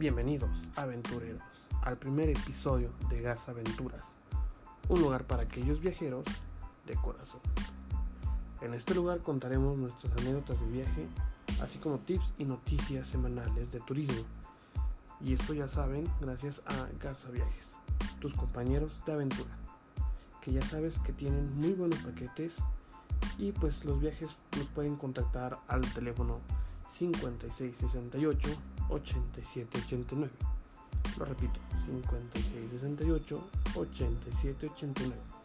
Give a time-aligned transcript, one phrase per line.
[0.00, 1.42] Bienvenidos, aventureros,
[1.82, 4.00] al primer episodio de Garza Aventuras,
[4.88, 6.24] un lugar para aquellos viajeros
[6.86, 7.42] de corazón.
[8.62, 11.06] En este lugar contaremos nuestras anécdotas de viaje,
[11.62, 14.22] así como tips y noticias semanales de turismo.
[15.20, 17.66] Y esto ya saben, gracias a Garza Viajes,
[18.20, 19.50] tus compañeros de aventura,
[20.40, 22.56] que ya sabes que tienen muy buenos paquetes
[23.36, 26.40] y pues los viajes los pueden contactar al teléfono
[26.94, 28.48] 5668
[28.90, 30.32] 8789.
[31.18, 33.40] Lo repito, 5668
[33.74, 35.40] 8789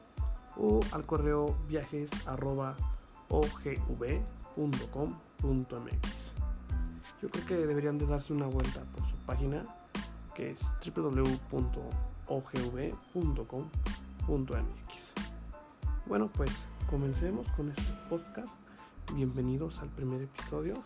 [0.58, 2.09] o al correo viajes.
[7.22, 9.64] Yo creo que deberían de darse una vuelta por su página
[10.34, 11.55] que es www.ogv.com.mx.
[16.05, 16.52] Bueno, pues
[16.89, 18.53] comencemos con este podcast.
[19.14, 20.83] Bienvenidos al primer episodio.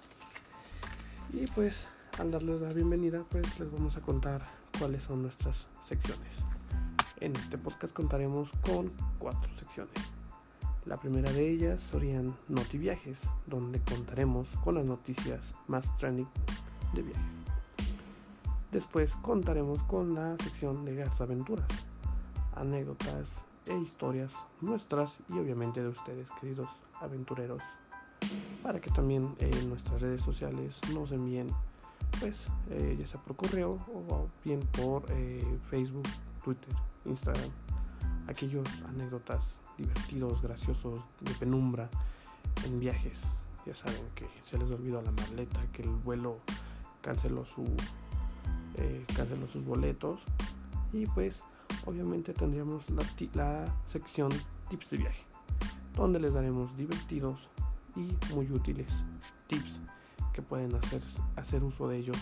[1.33, 1.87] Y pues
[2.19, 4.41] al darles la bienvenida, pues les vamos a contar
[4.77, 5.55] cuáles son nuestras
[5.87, 6.27] secciones.
[7.21, 9.93] En este podcast contaremos con cuatro secciones.
[10.85, 16.27] La primera de ellas serían Notiviajes, donde contaremos con las noticias más trending
[16.93, 17.25] de viajes.
[18.73, 21.67] Después contaremos con la sección de Gas Aventuras,
[22.53, 23.29] anécdotas
[23.65, 26.67] e historias nuestras y obviamente de ustedes, queridos
[26.99, 27.61] aventureros,
[28.61, 31.47] para que también en nuestras redes sociales nos envíen,
[32.19, 36.07] pues, eh, ya sea por correo o bien por eh, Facebook,
[36.43, 36.73] Twitter,
[37.05, 37.49] Instagram,
[38.27, 39.43] aquellos anécdotas
[39.77, 41.89] divertidos, graciosos, de penumbra
[42.65, 43.19] en viajes.
[43.65, 46.39] Ya saben que se les olvidó la maleta, que el vuelo
[47.01, 47.63] canceló su
[48.75, 50.21] eh, canceló sus boletos
[50.93, 51.41] y pues
[51.85, 53.03] obviamente tendríamos la,
[53.33, 54.29] la sección
[54.69, 55.25] tips de viaje
[55.95, 57.49] donde les daremos divertidos
[57.95, 58.87] y muy útiles
[59.47, 59.81] tips
[60.39, 61.01] que pueden hacer,
[61.35, 62.17] hacer uso de ellos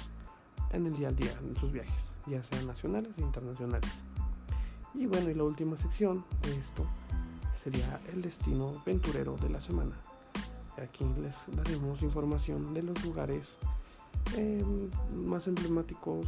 [0.72, 1.94] en el día a día en sus viajes
[2.26, 3.92] ya sean nacionales e internacionales
[4.96, 6.84] y bueno y la última sección de esto
[7.64, 9.96] sería el destino aventurero de la semana.
[10.82, 13.48] Aquí les daremos información de los lugares
[14.36, 14.66] eh,
[15.14, 16.26] más emblemáticos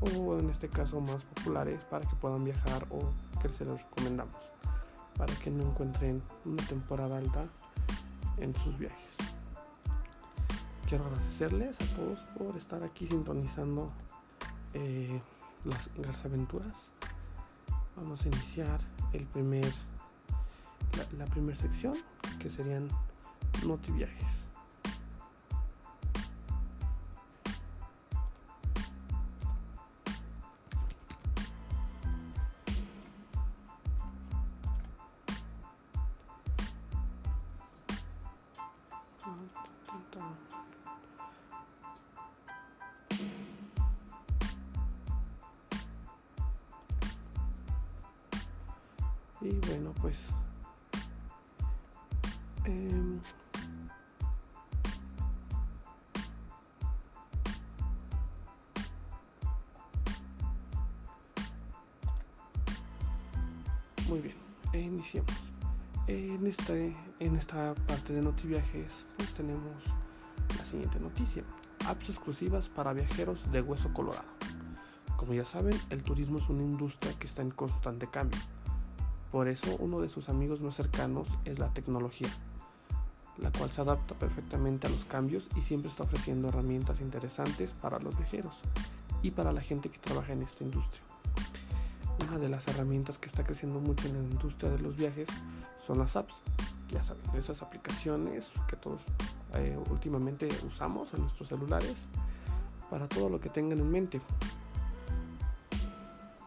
[0.00, 3.10] o en este caso más populares para que puedan viajar o
[3.42, 4.40] que se los recomendamos
[5.18, 7.46] para que no encuentren una temporada alta
[8.38, 9.05] en sus viajes.
[10.88, 13.90] Quiero agradecerles a todos por estar aquí sintonizando
[14.72, 15.20] eh,
[15.64, 16.74] las aventuras.
[17.96, 18.80] Vamos a iniciar
[19.12, 19.66] el primer
[20.96, 21.94] la, la primera sección,
[22.38, 22.88] que serían
[23.66, 24.35] notiviajes.
[49.46, 50.18] Y bueno, pues
[52.66, 53.20] Em,
[64.08, 64.34] muy bien,
[64.72, 65.30] iniciemos.
[66.08, 69.60] En, este, en esta parte de Notiviajes pues tenemos
[70.58, 71.44] la siguiente noticia.
[71.86, 74.26] Apps exclusivas para viajeros de Hueso Colorado.
[75.16, 78.40] Como ya saben, el turismo es una industria que está en constante cambio.
[79.30, 82.28] Por eso uno de sus amigos más cercanos es la tecnología
[83.38, 87.98] la cual se adapta perfectamente a los cambios y siempre está ofreciendo herramientas interesantes para
[87.98, 88.54] los viajeros
[89.22, 91.02] y para la gente que trabaja en esta industria.
[92.26, 95.28] Una de las herramientas que está creciendo mucho en la industria de los viajes
[95.86, 96.34] son las apps.
[96.90, 99.00] Ya saben, esas aplicaciones que todos
[99.54, 101.96] eh, últimamente usamos en nuestros celulares
[102.88, 104.20] para todo lo que tengan en mente.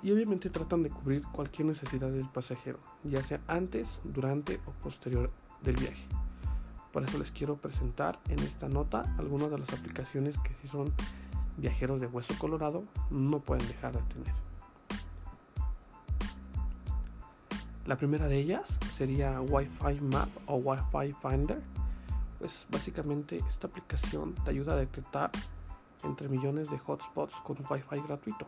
[0.01, 5.29] Y obviamente tratan de cubrir cualquier necesidad del pasajero, ya sea antes, durante o posterior
[5.61, 6.05] del viaje.
[6.93, 10.91] Por eso les quiero presentar en esta nota algunas de las aplicaciones que si son
[11.57, 14.33] viajeros de hueso colorado no pueden dejar de tener.
[17.85, 21.61] La primera de ellas sería Wi-Fi Map o Wi-Fi Finder.
[22.37, 25.31] Pues básicamente esta aplicación te ayuda a detectar
[26.03, 28.47] entre millones de hotspots con Wi-Fi gratuito.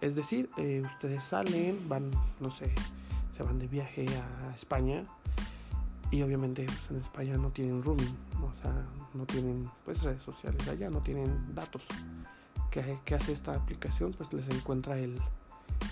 [0.00, 2.10] Es decir, eh, ustedes salen, van,
[2.40, 2.72] no sé,
[3.36, 5.04] se van de viaje a España
[6.10, 10.66] y obviamente pues, en España no tienen rooming, o sea, no tienen pues redes sociales
[10.68, 11.82] allá, no tienen datos.
[12.70, 14.12] ¿Qué, hace esta aplicación?
[14.12, 15.16] Pues les encuentra el,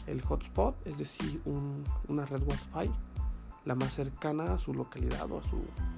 [0.06, 2.90] el hotspot, es decir, un, una red Wi-Fi,
[3.64, 5.56] la más cercana a su localidad o a su,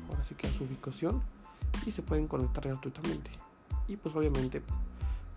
[0.09, 1.23] ahora sí que a su ubicación,
[1.87, 3.31] y se pueden conectar gratuitamente.
[3.89, 4.63] Y pues obviamente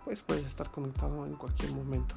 [0.04, 2.14] pues puedes estar conectado en cualquier momento.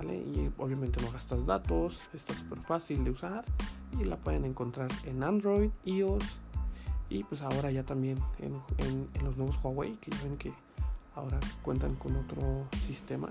[0.00, 3.44] Y obviamente no gastas datos, está súper fácil de usar
[4.00, 6.24] y la pueden encontrar en Android, iOS
[7.10, 10.52] y pues ahora ya también en, los nuevos Huawei que ya ven que
[11.14, 13.28] ahora cuentan con otro sistema.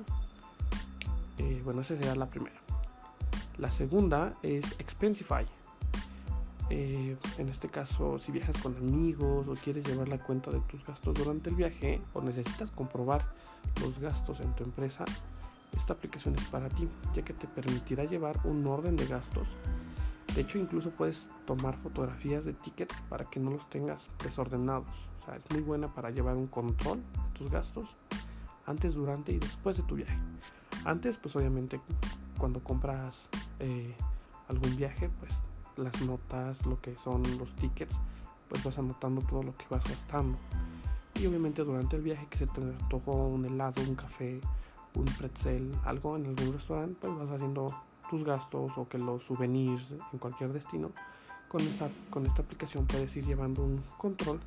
[1.39, 2.55] Eh, bueno, esa sería la primera.
[3.57, 5.45] La segunda es Expensify.
[6.69, 10.85] Eh, en este caso, si viajas con amigos o quieres llevar la cuenta de tus
[10.85, 13.25] gastos durante el viaje o necesitas comprobar
[13.81, 15.05] los gastos en tu empresa,
[15.75, 19.47] esta aplicación es para ti, ya que te permitirá llevar un orden de gastos.
[20.35, 24.91] De hecho, incluso puedes tomar fotografías de tickets para que no los tengas desordenados.
[25.21, 27.89] O sea, es muy buena para llevar un control de tus gastos
[28.65, 30.17] antes, durante y después de tu viaje.
[30.85, 31.79] Antes, pues obviamente
[32.37, 33.29] cuando compras
[33.59, 33.93] eh,
[34.47, 35.31] algún viaje, pues
[35.77, 37.95] las notas, lo que son los tickets,
[38.49, 40.37] pues vas anotando todo lo que vas gastando.
[41.15, 44.41] Y obviamente durante el viaje que se te un helado, un café,
[44.95, 47.67] un pretzel, algo en algún restaurante, pues vas haciendo
[48.09, 50.91] tus gastos o que los souvenirs en cualquier destino.
[51.47, 54.39] Con esta, con esta aplicación puedes ir llevando un control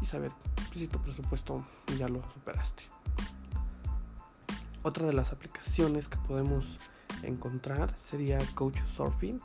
[0.00, 0.30] y saber
[0.74, 1.64] si tu presupuesto
[1.98, 2.84] ya lo superaste.
[4.82, 6.78] Otra de las aplicaciones que podemos
[7.22, 9.40] encontrar sería Coach Surfing.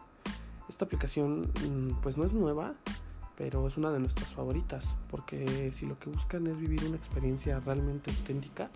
[0.69, 2.73] Esta aplicación mm, pues no es nueva,
[3.35, 7.59] pero es una de nuestras favoritas porque si lo que buscan es vivir una experiencia
[7.59, 8.69] realmente auténtica,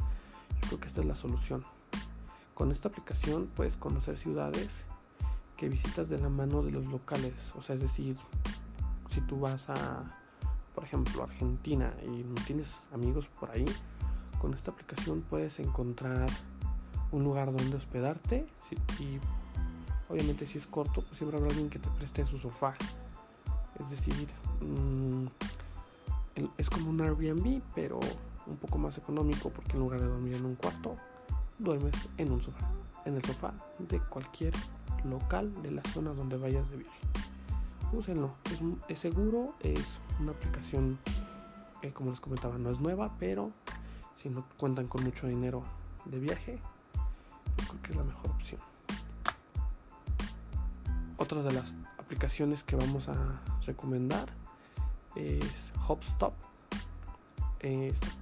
[0.67, 1.63] creo que esta es la solución.
[2.53, 4.69] Con esta aplicación puedes conocer ciudades
[5.57, 8.15] que visitas de la mano de los locales, o sea, es decir,
[9.09, 10.17] si tú vas a
[10.77, 13.65] por ejemplo, Argentina y no tienes amigos por ahí,
[14.39, 16.29] con esta aplicación puedes encontrar
[17.11, 18.45] un lugar donde hospedarte
[18.99, 19.17] y
[20.07, 22.75] obviamente si es corto, pues siempre habrá alguien que te preste su sofá.
[23.79, 24.27] Es decir,
[24.61, 25.25] mm,
[26.59, 27.99] es como un Airbnb, pero
[28.47, 30.95] un poco más económico porque en lugar de dormir en un cuarto,
[31.59, 32.69] duermes en un sofá,
[33.05, 34.53] en el sofá de cualquier
[35.03, 36.99] local de la zona donde vayas de viaje.
[37.93, 38.31] Úsenlo,
[38.89, 39.85] es, seguro, es
[40.19, 40.97] una aplicación,
[41.93, 43.51] como les comentaba, no es nueva, pero
[44.21, 45.63] si no cuentan con mucho dinero
[46.05, 46.59] de viaje,
[47.57, 48.61] yo creo que es la mejor opción.
[51.17, 54.29] Otra de las aplicaciones que vamos a recomendar
[55.15, 56.33] es Hopstop.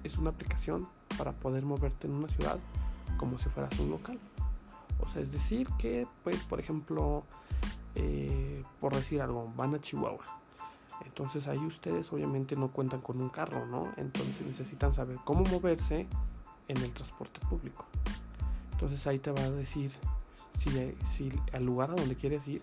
[0.03, 0.87] Es, una aplicación
[1.17, 2.57] para poder moverte en una ciudad
[3.17, 4.19] como si fueras un local.
[4.99, 7.23] O sea, es decir que, pues, por ejemplo,
[7.95, 10.23] eh, por decir algo, van a Chihuahua
[11.03, 13.91] entonces ahí ustedes obviamente no cuentan con un carro, ¿no?
[13.97, 16.07] Entonces necesitan saber cómo moverse
[16.67, 17.85] en el transporte público.
[18.73, 19.91] Entonces ahí te va a decir
[20.59, 22.61] si al lugar a donde quieres ir,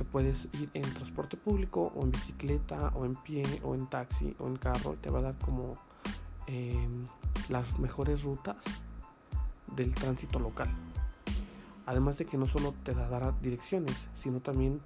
[0.00, 4.34] te puedes ir en transporte público o en bicicleta o en pie o en taxi
[4.38, 4.96] o en carro.
[4.98, 5.74] Te va a dar como
[6.46, 7.04] em,
[7.50, 8.56] las mejores rutas
[9.76, 10.70] del tránsito local.
[11.84, 14.80] Además de que no solo te dará direcciones, sino también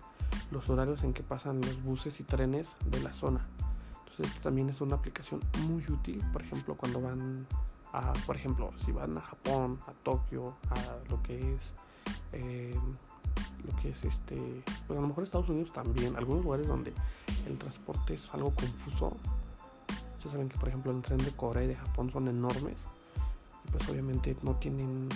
[0.51, 3.45] los horarios en que pasan los buses y trenes de la zona.
[4.09, 5.39] Entonces también es una aplicación
[5.69, 7.47] muy útil, por ejemplo, cuando van
[7.93, 11.63] a, por ejemplo, si van a Japón, a Tokio, a lo que es,
[12.33, 12.77] eh,
[13.65, 16.93] lo que es este, pues a lo mejor Estados Unidos también, algunos lugares donde
[17.47, 19.17] el transporte es algo confuso.
[20.25, 22.77] Ya saben que, por ejemplo, el tren de Corea y de Japón son enormes
[23.65, 25.09] y pues obviamente no tienen,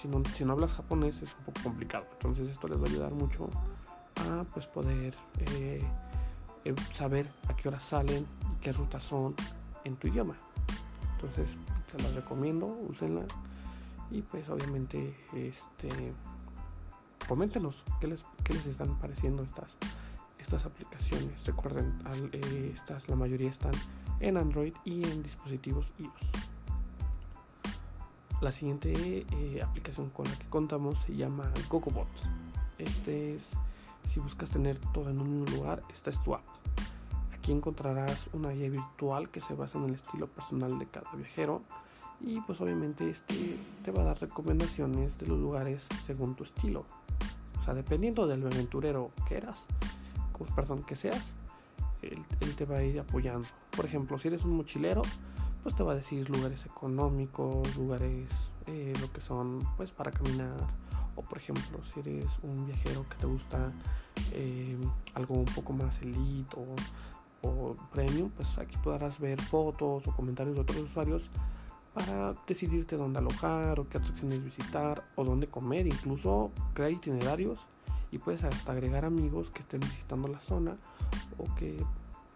[0.00, 2.06] si, no, si no hablas japonés es un poco complicado.
[2.12, 3.48] Entonces esto les va a ayudar mucho
[4.52, 5.14] pues poder
[5.52, 5.82] eh,
[6.64, 9.34] eh, saber a qué horas salen y qué rutas son
[9.84, 10.34] en tu idioma.
[11.14, 11.48] Entonces
[11.90, 13.22] se las recomiendo, úsenla
[14.10, 15.88] y pues obviamente este
[17.28, 19.76] coméntenos qué les, qué les están pareciendo estas,
[20.38, 21.44] estas aplicaciones.
[21.46, 21.96] Recuerden,
[22.32, 23.72] eh, estas la mayoría están
[24.20, 26.12] en Android y en dispositivos iOS.
[28.40, 29.26] La siguiente
[29.62, 32.08] aplicación con la que contamos se llama GoGoBot.
[32.78, 33.42] Este es
[34.08, 36.44] si buscas tener todo en un lugar, esta es tu app.
[37.32, 41.62] Aquí encontrarás una guía virtual que se basa en el estilo personal de cada viajero
[42.20, 46.84] y pues obviamente este te va a dar recomendaciones de los lugares según tu estilo.
[47.60, 49.64] O sea, dependiendo del aventurero que eras,
[50.36, 51.24] pues, perdón, que seas,
[52.02, 52.24] él,
[52.56, 53.46] te va a ir apoyando.
[53.76, 55.02] Por ejemplo, si eres un mochilero,
[55.62, 58.28] pues te va a decir lugares económicos, lugares
[58.66, 60.56] eh, lo que son pues para caminar
[61.16, 63.72] o por ejemplo si eres un viajero que te gusta
[64.32, 64.76] eh,
[65.14, 66.56] algo un poco más elite
[67.42, 71.30] o, premium pues aquí podrás ver fotos o comentarios de otros usuarios
[71.98, 77.58] para decidirte dónde alojar o qué atracciones visitar o dónde comer incluso crear itinerarios
[78.12, 80.76] y puedes hasta agregar amigos que estén visitando la zona
[81.38, 81.76] o que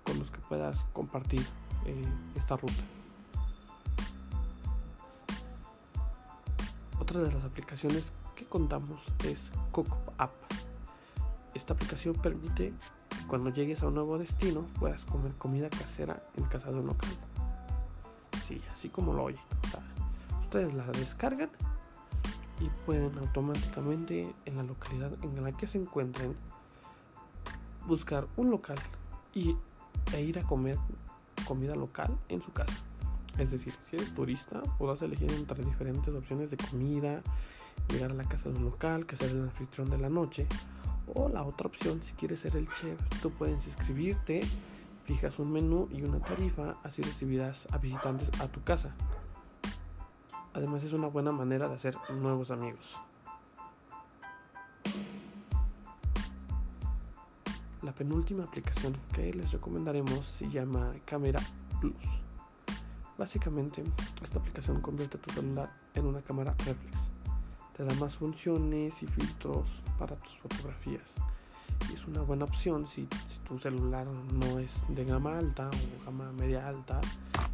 [0.05, 1.47] con los que puedas compartir
[1.87, 2.05] eh,
[2.35, 2.83] esta ruta
[7.01, 8.05] Otra de las aplicaciones
[8.37, 9.89] que contamos es Cook
[10.19, 10.31] App.
[11.53, 12.73] Esta aplicación permite
[13.09, 16.87] que cuando llegues a un nuevo destino puedas comer comida casera en casa de un
[16.87, 17.11] local.
[18.53, 19.41] Sí, así como lo oyen.
[20.43, 21.49] ustedes la descargan
[22.61, 26.37] y pueden automáticamente en la localidad en la que se encuentren
[27.87, 28.77] buscar un local
[29.33, 29.57] y,
[30.13, 30.77] e ir a comer
[31.49, 32.75] comida local en su casa.
[33.39, 37.23] Es decir, si eres turista, podrás elegir entre diferentes opciones de comida,
[37.89, 40.47] llegar a la casa de un local, que sea el anfitrión de la noche,
[41.15, 44.43] o la otra opción, si quieres ser el chef, tú puedes inscribirte,
[45.05, 48.95] fijas un menú y una tarifa, así recibirás a visitantes a tu casa.
[50.55, 52.97] Además es una buena manera de hacer nuevos amigos.
[57.83, 61.41] La penúltima aplicación que les recomendaremos se llama Camera
[61.81, 61.95] Plus.
[63.19, 63.83] Básicamente,
[64.23, 66.97] esta aplicación convierte tu celular en una cámara reflex.
[67.77, 71.03] Te da más funciones y filtros para tus fotografías.
[71.93, 76.33] Es una buena opción si, si, tu celular no es de gama alta o gama
[76.33, 77.01] media alta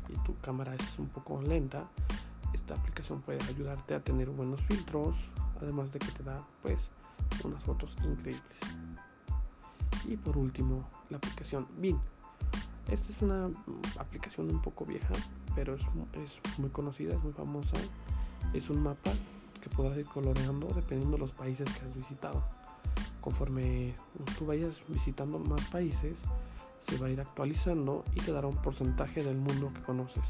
[0.08, 1.88] y tu cámara es un poco lenta.
[2.52, 5.16] Esta aplicación puede ayudarte a tener buenos filtros,
[5.60, 6.78] además de que te da pues
[7.44, 8.42] unas fotos increíbles.
[10.06, 11.98] Y por último, la aplicación BIN.
[12.90, 13.50] Esta es una
[13.98, 15.14] aplicación un poco vieja,
[15.54, 15.82] pero es,
[16.14, 17.76] es muy conocida, es muy famosa.
[18.54, 19.10] Es un mapa
[19.60, 22.42] que podrás ir coloreando dependiendo de los países que has visitado.
[23.20, 23.94] Conforme
[24.38, 26.14] tú vayas visitando más países,
[26.88, 30.24] se va a ir actualizando y te dará un porcentaje del mundo que conoces.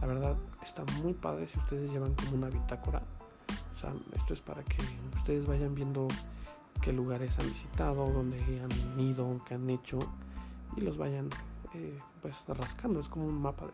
[0.00, 3.02] La verdad está muy padre si ustedes llevan como una bitácora.
[3.76, 4.76] O sea, esto es para que
[5.16, 6.06] ustedes vayan viendo
[6.80, 9.98] qué lugares han visitado, dónde han ido, qué han hecho
[10.76, 11.28] y los vayan
[11.74, 13.00] eh, pues rascando.
[13.00, 13.66] Es como un mapa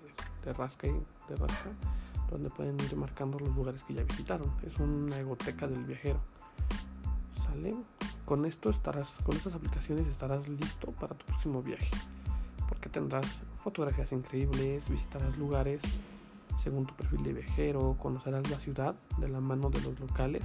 [0.44, 0.92] de, rasca y
[1.28, 1.70] de rasca
[2.30, 4.50] donde pueden ir marcando los lugares que ya visitaron.
[4.62, 6.20] Es una egoteca del viajero.
[7.46, 7.76] ¿Sale?
[8.32, 11.90] Con esto estarás, con estas aplicaciones estarás listo para tu próximo viaje.
[12.66, 13.26] Porque tendrás
[13.62, 15.82] fotografías increíbles, visitarás lugares
[16.62, 20.42] según tu perfil de viajero, conocerás la ciudad de la mano de los locales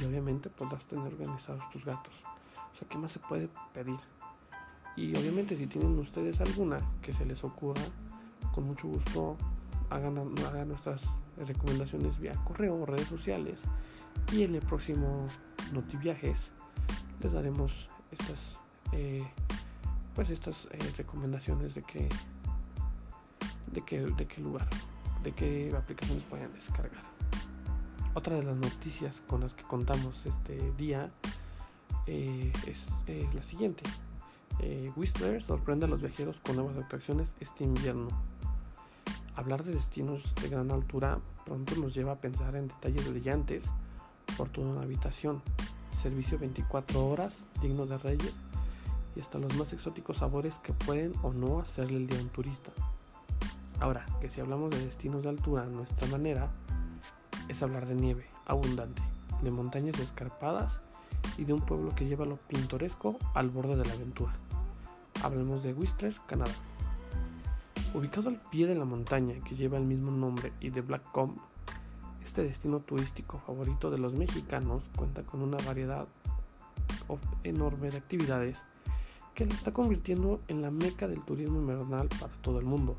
[0.00, 2.14] y obviamente podrás tener organizados tus gatos.
[2.72, 4.00] O sea, ¿qué más se puede pedir?
[4.96, 7.82] Y obviamente si tienen ustedes alguna que se les ocurra,
[8.54, 9.36] con mucho gusto
[9.90, 10.16] hagan,
[10.48, 11.02] hagan nuestras
[11.36, 13.60] recomendaciones vía correo o redes sociales.
[14.32, 15.26] Y en el próximo
[15.72, 16.50] Notiviajes
[17.20, 18.38] les daremos estas
[18.92, 19.24] eh,
[20.14, 22.08] pues estas eh, recomendaciones de que
[23.72, 24.68] de qué de qué lugar,
[25.22, 27.02] de qué aplicaciones pueden descargar.
[28.14, 31.10] Otra de las noticias con las que contamos este día
[32.06, 32.88] eh, es,
[33.34, 33.82] la siguiente.
[34.96, 38.08] Whistler sorprende a los viajeros con nuevas atracciones este invierno.
[39.36, 43.64] Hablar de destinos de gran altura pronto nos lleva a pensar en detalles brillantes
[44.36, 45.40] por toda una habitación,
[46.00, 48.32] servicio 24 horas, digno de reyes
[49.14, 52.28] y hasta los más exóticos sabores que pueden o no hacerle el día a un
[52.28, 52.70] turista.
[53.80, 56.50] Ahora, que si hablamos de destinos de altura nuestra manera,
[57.48, 59.02] es hablar de nieve abundante,
[59.42, 60.80] de montañas escarpadas
[61.38, 64.32] y de un pueblo que lleva lo pintoresco al borde de la aventura.
[65.22, 66.52] Hablemos de Whistler, Canadá.
[67.92, 71.36] Ubicado al pie de la montaña que lleva el mismo nombre y de Blackcomb,
[72.30, 76.06] este destino turístico favorito de los mexicanos cuenta con una variedad
[77.42, 78.62] enorme de actividades
[79.34, 82.94] que lo está convirtiendo en la meca del turismo invernal para todo el mundo.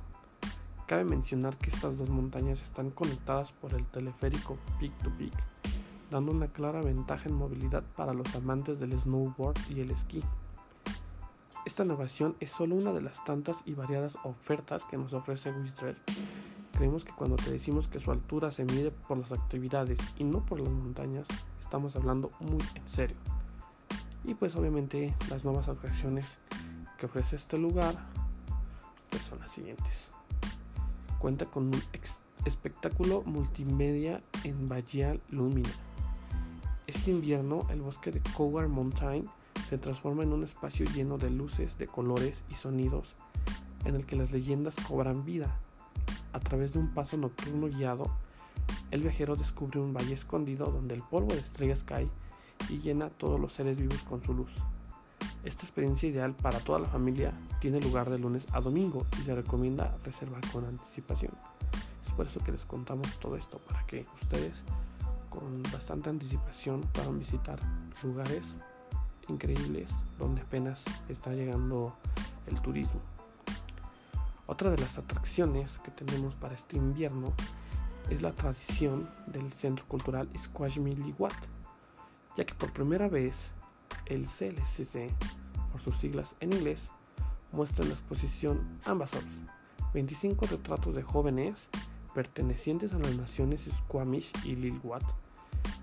[0.86, 5.34] Cabe mencionar que estas dos montañas están conectadas por el teleférico Peak to Peak,
[6.12, 10.22] dando una clara ventaja en movilidad para los amantes del snowboard y el esquí.
[11.66, 15.96] Esta innovación es solo una de las tantas y variadas ofertas que nos ofrece Whistler.
[16.82, 20.44] Creemos que cuando te decimos que su altura se mide por las actividades y no
[20.44, 21.28] por las montañas,
[21.62, 23.18] estamos hablando muy en serio.
[24.24, 26.26] Y pues obviamente las nuevas atracciones
[26.98, 27.94] que ofrece este lugar
[29.12, 29.92] pues son las siguientes
[31.20, 31.84] cuenta con un
[32.46, 35.70] espectáculo multimedia en Bahía Lumina.
[36.88, 39.26] Este invierno, el bosque de Cougar Mountain
[39.70, 43.14] se transforma en un espacio lleno de luces, de colores y sonidos,
[43.86, 45.60] en el que las leyendas cobran vida.
[46.34, 48.12] A través de un paso nocturno guiado,
[48.92, 52.10] el viajero descubre un valle escondido donde el polvo de estrellas cae
[52.70, 54.52] y llena todos los seres vivos con su luz.
[55.44, 59.34] Esta experiencia ideal para toda la familia tiene lugar de lunes a domingo y se
[59.34, 61.34] recomienda reservar con anticipación.
[62.06, 64.54] Es por eso que les contamos todo esto, para que ustedes
[65.30, 67.60] con bastante anticipación puedan visitar
[68.04, 68.44] lugares
[69.30, 69.88] increíbles
[70.20, 71.96] donde apenas está llegando
[72.48, 73.00] el turismo.
[74.52, 77.32] Otra de las atracciones que tenemos para este invierno
[78.10, 81.32] es la tradición del Centro Cultural Squamish-Liwat,
[82.36, 83.34] ya que por primera vez
[84.08, 85.10] el CLCC,
[85.72, 86.90] por sus siglas en inglés,
[87.54, 89.26] muestra en la exposición Ambassadors
[89.94, 91.56] 25 retratos de jóvenes
[92.14, 95.06] pertenecientes a las naciones Squamish y Lilwat,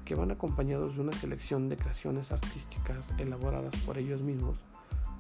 [0.05, 4.59] que van acompañados de una selección de creaciones artísticas elaboradas por ellos mismos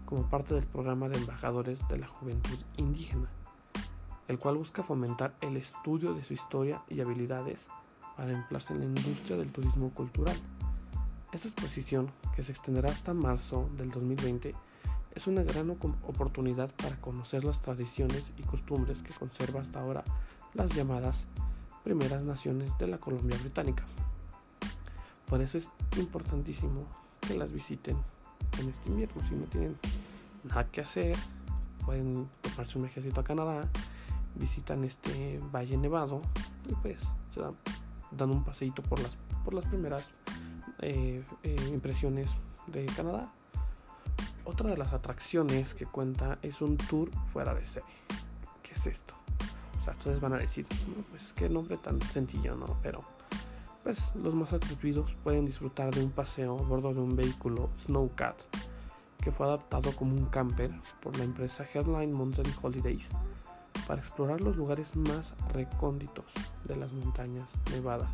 [0.04, 3.30] como parte del programa de embajadores de la juventud indígena,
[4.28, 7.66] el cual busca fomentar el estudio de su historia y habilidades
[8.16, 10.37] para emplearse en la industria del turismo cultural.
[11.32, 14.54] Esta exposición, que se extenderá hasta marzo del 2020,
[15.14, 20.04] es una gran oportunidad para conocer las tradiciones y costumbres que conserva hasta ahora
[20.54, 21.25] las llamadas
[21.82, 23.85] primeras naciones de la Colombia británica.
[25.26, 26.87] Por eso es importantísimo
[27.20, 27.97] que las visiten
[28.61, 29.23] en este invierno.
[29.28, 29.76] Si no tienen
[30.44, 31.16] nada que hacer,
[31.85, 33.68] pueden tomarse un viajecito a Canadá,
[34.38, 36.21] visitan este valle nevado
[36.68, 36.99] y pues
[37.35, 40.04] se dan, un paseito por las, por las primeras
[40.80, 42.28] eh, eh, impresiones
[42.66, 43.30] de Canadá
[44.49, 47.95] otra de las atracciones que cuenta es un tour fuera de serie.
[48.62, 49.14] ¿Qué es esto?
[49.78, 50.66] O sea, ustedes van a decir,
[51.11, 52.78] pues qué nombre tan sencillo, ¿no?
[52.83, 53.00] Pero,
[53.85, 58.37] pues los más atrevidos pueden disfrutar de un paseo a bordo de un vehículo Snowcat
[59.23, 60.71] que fue adaptado como un camper
[61.02, 63.07] por la empresa Headline Mountain Holidays
[63.88, 66.26] para explorar los lugares más recónditos
[66.64, 68.11] de las montañas nevadas.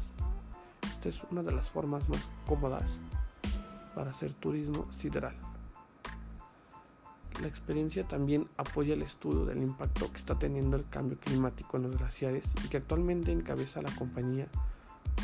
[0.82, 2.84] Esta es una de las formas más cómodas
[3.94, 5.34] para hacer turismo sideral.
[7.42, 11.82] La experiencia también apoya el estudio del impacto que está teniendo el cambio climático en
[11.82, 14.46] los glaciares y que actualmente encabeza la compañía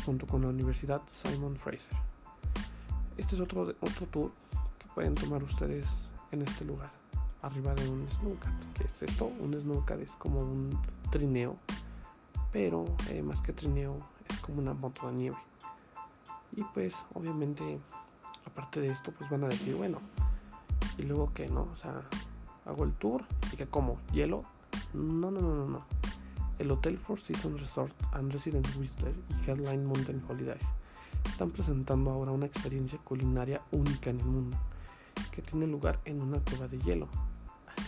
[0.05, 1.97] junto con la Universidad Simon Fraser.
[3.17, 4.31] Este es otro, otro tour
[4.77, 5.85] que pueden tomar ustedes
[6.33, 6.91] en este lugar,
[7.41, 8.53] arriba de un snowcat.
[8.75, 9.31] ¿Qué es esto?
[9.39, 10.77] Un snowcat es como un
[11.09, 11.57] trineo,
[12.51, 13.97] pero eh, más que trineo
[14.29, 15.37] es como una moto de nieve.
[16.55, 17.79] Y pues obviamente,
[18.45, 19.99] aparte de esto, pues van a decir, bueno,
[20.97, 21.95] y luego que no, o sea,
[22.65, 24.43] hago el tour y que como, hielo.
[24.93, 25.85] No, no, no, no, no.
[26.59, 30.61] El Hotel Four Seasons Resort and Residence Whistler y Headline Mountain Holidays
[31.25, 34.57] están presentando ahora una experiencia culinaria única en el mundo,
[35.31, 37.07] que tiene lugar en una cueva de hielo.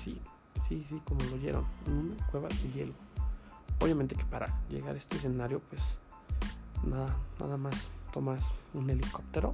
[0.04, 0.20] Así,
[0.68, 2.94] sí, sí, como lo oyeron, en una cueva de hielo.
[3.80, 5.82] Obviamente que para llegar a este escenario, pues
[6.86, 8.42] nada, nada más tomas
[8.74, 9.54] un helicóptero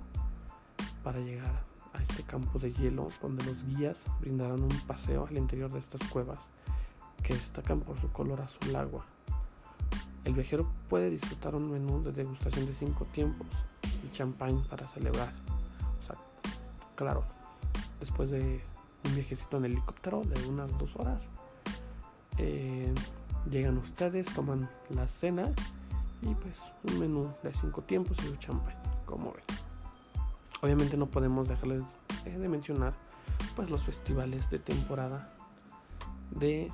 [1.03, 5.71] para llegar a este campo de hielo donde los guías brindarán un paseo al interior
[5.71, 6.39] de estas cuevas
[7.21, 9.05] que destacan por su color azul agua.
[10.25, 13.47] El viajero puede disfrutar un menú de degustación de cinco tiempos
[14.03, 15.31] y champán para celebrar.
[16.01, 16.15] O sea,
[16.95, 17.23] claro,
[17.99, 18.63] después de
[19.05, 21.21] un viajecito en helicóptero de unas dos horas,
[22.38, 22.93] eh,
[23.49, 25.51] llegan ustedes, toman la cena
[26.21, 29.43] y pues un menú de cinco tiempos y un champán, como ven.
[30.62, 31.83] Obviamente no podemos dejarles
[32.25, 32.93] de mencionar
[33.55, 35.33] pues los festivales de temporada
[36.31, 36.69] de,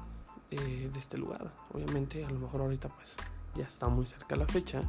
[0.51, 1.51] eh, de este lugar.
[1.71, 3.13] Obviamente a lo mejor ahorita pues
[3.55, 4.81] ya está muy cerca la fecha,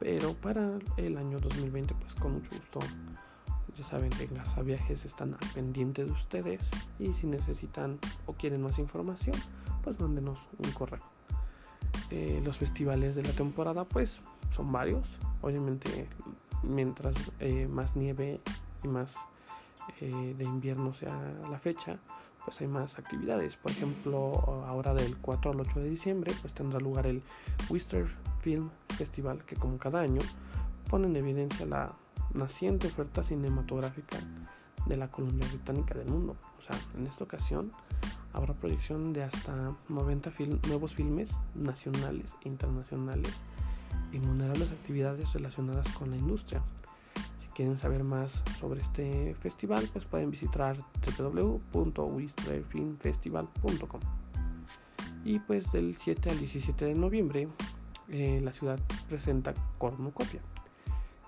[0.00, 2.80] pero para el año 2020 pues con mucho gusto
[3.76, 6.60] ya saben que las viajes están al pendiente de ustedes
[6.98, 9.36] y si necesitan o quieren más información
[9.82, 11.02] pues mándenos un correo.
[12.10, 14.18] Eh, los festivales de la temporada pues
[14.54, 15.06] son varios,
[15.42, 16.08] obviamente
[16.62, 18.40] mientras eh, más nieve
[18.82, 19.14] y más
[20.00, 21.16] eh, de invierno sea
[21.50, 21.98] la fecha,
[22.44, 23.56] pues hay más actividades.
[23.56, 27.22] Por ejemplo, ahora del 4 al 8 de diciembre, pues tendrá lugar el
[27.68, 28.06] Wister
[28.40, 30.22] Film Festival, que como cada año
[30.88, 31.92] pone en evidencia la
[32.36, 34.18] naciente oferta cinematográfica
[34.86, 36.36] de la Columbia Británica del mundo.
[36.58, 37.72] O sea, en esta ocasión
[38.32, 40.30] habrá proyección de hasta 90
[40.68, 43.34] nuevos filmes nacionales e internacionales
[44.12, 46.62] innumerables actividades relacionadas con la industria.
[47.40, 50.76] Si quieren saber más sobre este festival, pues pueden visitar
[51.18, 54.00] www.wisterfilmfestival.com.
[55.24, 57.48] Y pues del 7 al 17 de noviembre,
[58.08, 60.40] eh, la ciudad presenta Cornucopia.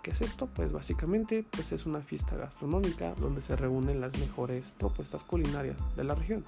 [0.02, 0.46] ¿Qué es esto?
[0.46, 6.04] Pues básicamente pues es una fiesta gastronómica donde se reúnen las mejores propuestas culinarias de
[6.04, 6.44] la región.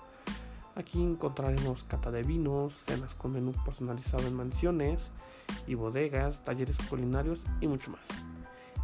[0.76, 5.10] Aquí encontraremos cata de vinos, cenas con menú personalizado en mansiones,
[5.66, 8.00] y bodegas, talleres culinarios y mucho más.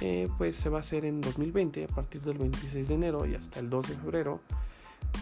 [0.02, 3.36] eh, pues se va a hacer en 2020, a partir del 26 de enero y
[3.36, 4.42] hasta el 2 de febrero,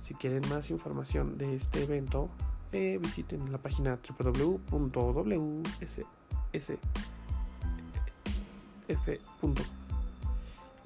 [0.02, 2.30] Si quieren más información de este evento,
[2.72, 4.74] eh, visiten la página www.wssf.com.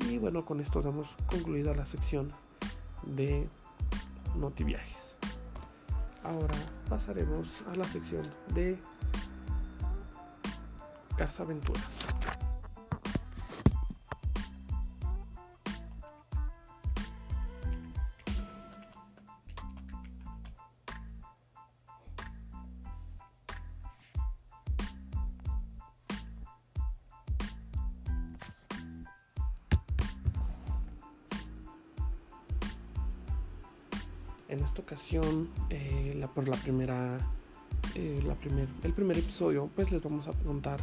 [0.08, 2.32] Y bueno, con esto damos concluida la sección
[3.04, 3.48] de
[4.36, 4.96] Notiviajes.
[6.24, 6.54] Ahora
[6.88, 8.22] pasaremos a la sección
[8.54, 8.78] de
[11.16, 12.11] Garza Aventuras.
[35.68, 37.18] Eh, la, por la primera,
[37.94, 40.80] eh, la primer, el primer episodio, pues les vamos a contar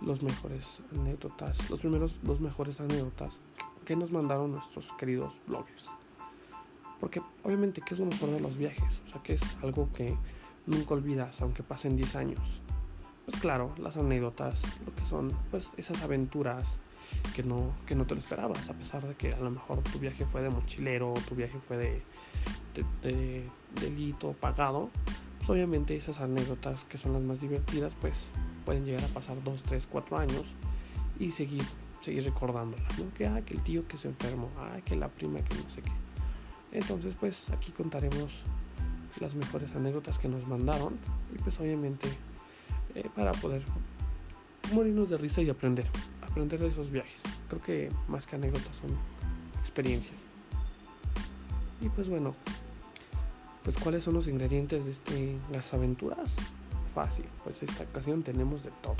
[0.00, 3.32] los mejores anécdotas, los primeros, los mejores anécdotas
[3.84, 5.90] que nos mandaron nuestros queridos bloggers.
[7.00, 9.02] Porque obviamente, ¿qué es lo mejor de los viajes?
[9.06, 10.16] O sea, que es algo que
[10.66, 12.62] nunca olvidas, aunque pasen 10 años.
[13.24, 16.78] Pues claro, las anécdotas, lo que son, pues esas aventuras
[17.34, 19.98] que no, que no te lo esperabas, a pesar de que a lo mejor tu
[19.98, 22.02] viaje fue de mochilero, tu viaje fue de
[23.02, 23.44] de,
[23.80, 24.90] delito pagado,
[25.38, 28.26] pues obviamente esas anécdotas que son las más divertidas, pues
[28.64, 30.44] pueden llegar a pasar 2, 3, 4 años
[31.18, 31.62] y seguir,
[32.00, 33.12] seguir recordándolas, ¿no?
[33.14, 35.82] Que, ah, que el tío que se enfermó, ah, que la prima que no sé
[35.82, 35.92] qué.
[36.72, 38.42] Entonces, pues aquí contaremos
[39.20, 40.98] las mejores anécdotas que nos mandaron
[41.34, 42.08] y pues obviamente
[42.94, 43.62] eh, para poder
[44.72, 45.86] morirnos de risa y aprender,
[46.22, 47.20] aprender de esos viajes.
[47.48, 48.90] Creo que más que anécdotas son
[49.60, 50.14] experiencias.
[51.80, 52.34] Y pues bueno,
[53.66, 56.30] pues cuáles son los ingredientes de este, las aventuras.
[56.94, 58.94] Fácil, pues esta ocasión tenemos de todo.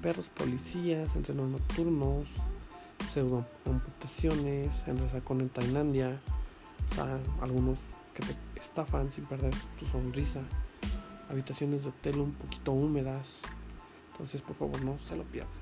[0.00, 2.24] Perros policías, entrenos nocturnos,
[3.12, 6.18] pseudo amputaciones, en en Tailandia,
[7.42, 7.78] algunos
[8.14, 10.40] que te estafan sin perder tu sonrisa,
[11.28, 13.40] habitaciones de hotel un poquito húmedas,
[14.12, 15.52] entonces por favor no se lo pierdan.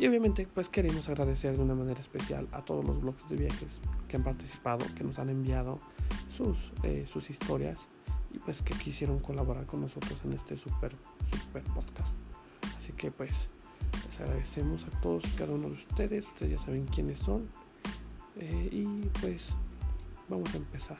[0.00, 3.68] Y obviamente pues queremos agradecer de una manera especial a todos los blogs de viajes
[4.10, 5.78] que han participado, que nos han enviado
[6.28, 7.78] sus, eh, sus historias
[8.34, 10.92] y pues que quisieron colaborar con nosotros en este super,
[11.30, 12.12] super podcast.
[12.76, 13.48] Así que pues
[14.08, 16.26] les agradecemos a todos y cada uno de ustedes.
[16.26, 17.48] Ustedes ya saben quiénes son.
[18.36, 18.84] Eh, y
[19.20, 19.50] pues
[20.28, 20.98] vamos a empezar.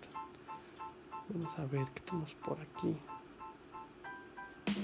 [1.28, 2.96] Vamos a ver qué tenemos por aquí.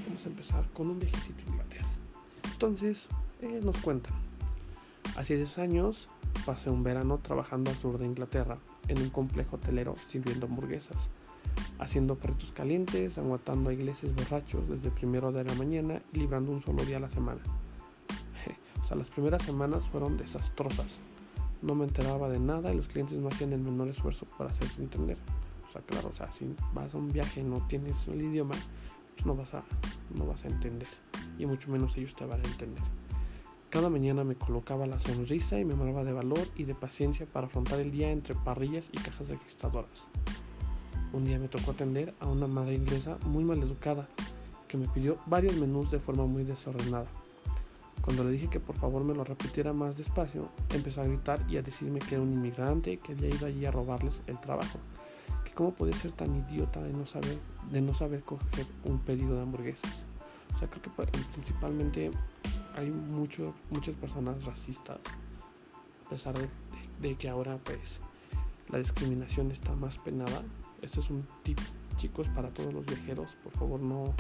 [0.09, 1.89] Vamos a empezar con un viajecito a Inglaterra.
[2.53, 3.07] Entonces,
[3.41, 4.15] eh, nos cuentan.
[5.17, 6.09] Hace 10 años
[6.45, 10.97] pasé un verano trabajando al sur de Inglaterra en un complejo hotelero sirviendo hamburguesas,
[11.79, 16.63] haciendo perritos calientes, aguantando a ingleses borrachos desde primero de la mañana y librando un
[16.63, 17.41] solo día a la semana.
[18.83, 20.99] o sea, las primeras semanas fueron desastrosas.
[21.63, 24.83] No me enteraba de nada y los clientes no hacían el menor esfuerzo para hacerse
[24.83, 25.17] entender.
[25.67, 28.55] O sea, claro, o sea, si vas a un viaje y no tienes el idioma,
[29.15, 29.65] pues no vas a,
[30.15, 30.89] no vas a entender.
[31.39, 32.83] Y mucho menos ellos te van a entender.
[33.71, 37.49] Cada mañana me colocaba la sonrisa y me armaba de valor y de paciencia para
[37.49, 40.07] afrontar el día entre parrillas y cajas registradoras.
[41.13, 44.09] Un día me tocó atender a una madre inglesa muy mal educada
[44.69, 47.07] que me pidió varios menús de forma muy desordenada.
[48.03, 51.57] Cuando le dije que por favor me lo repitiera más despacio, empezó a gritar y
[51.57, 54.79] a decirme que era un inmigrante que había ido allí a robarles el trabajo.
[55.45, 57.37] Que cómo podía ser tan idiota de no saber,
[57.71, 60.06] de no saber coger un pedido de hamburguesas.
[60.57, 60.91] O sea, creo que
[61.35, 62.11] principalmente
[62.75, 64.99] hay mucho, muchas personas racistas,
[66.07, 66.35] a pesar
[67.01, 68.01] de, que ahora pues
[68.71, 70.43] la discriminación está más penada.
[70.81, 71.59] Este es un tip,
[71.99, 73.33] chicos, para todos los viajeros.
[73.45, 74.15] Por favor, no.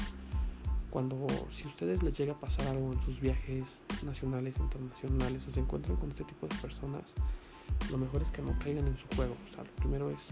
[0.90, 3.64] Cuando, si ustedes les llega a pasar algo en sus viajes
[4.04, 7.04] nacionales, internacionales, o se encuentran con este tipo de personas,
[7.90, 9.36] lo mejor es que no caigan en su juego.
[9.46, 10.28] O sea, lo primero es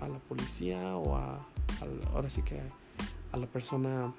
[0.00, 1.44] a la policía o a,
[2.12, 2.60] ahora sí que
[3.32, 4.12] a la persona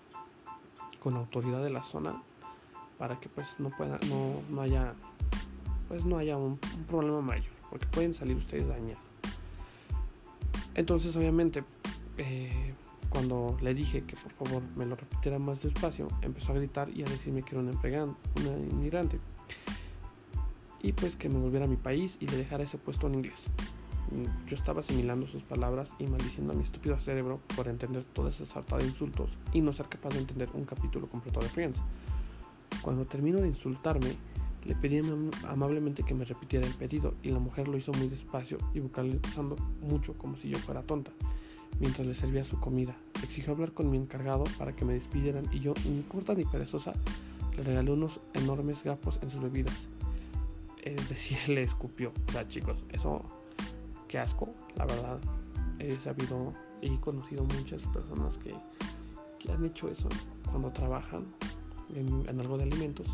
[1.03, 2.23] con autoridad de la zona
[2.97, 4.93] para que pues no pueda no, no haya
[5.89, 9.01] pues no haya un, problema mayor porque pueden salir ustedes dañados.
[10.75, 11.63] Entonces, obviamente,
[12.17, 12.73] eh,
[13.09, 17.01] cuando le dije que por favor me lo repitiera más despacio, empezó a gritar y
[17.01, 19.19] a decirme que era una, una inmigrante.
[20.81, 23.45] Y pues que me volviera a mi país y le dejara ese puesto en inglés.
[24.47, 28.45] Yo estaba asimilando sus palabras y maldiciendo a mi estúpido cerebro por entender toda esa
[28.45, 31.79] sarta de insultos y no ser capaz de entender un capítulo completo de Friends.
[32.81, 34.15] Cuando terminó de insultarme,
[34.65, 35.01] le pedí
[35.47, 39.55] amablemente que me repitiera el pedido y la mujer lo hizo muy despacio y vocalizando
[39.81, 41.11] mucho como si yo fuera tonta,
[41.79, 42.95] mientras le servía su comida.
[43.23, 46.93] Exigió hablar con mi encargado para que me despidieran y yo, ni corta ni perezosa,
[47.57, 49.87] le regalé unos enormes gapos en sus bebidas.
[50.83, 52.11] Es decir, le escupió.
[52.37, 53.23] O chicos, eso,
[54.13, 55.19] qué asco, la verdad.
[55.79, 58.53] He sabido y conocido muchas personas que,
[59.39, 60.07] que han hecho eso
[60.51, 61.25] cuando trabajan
[61.95, 63.07] en algo de alimentos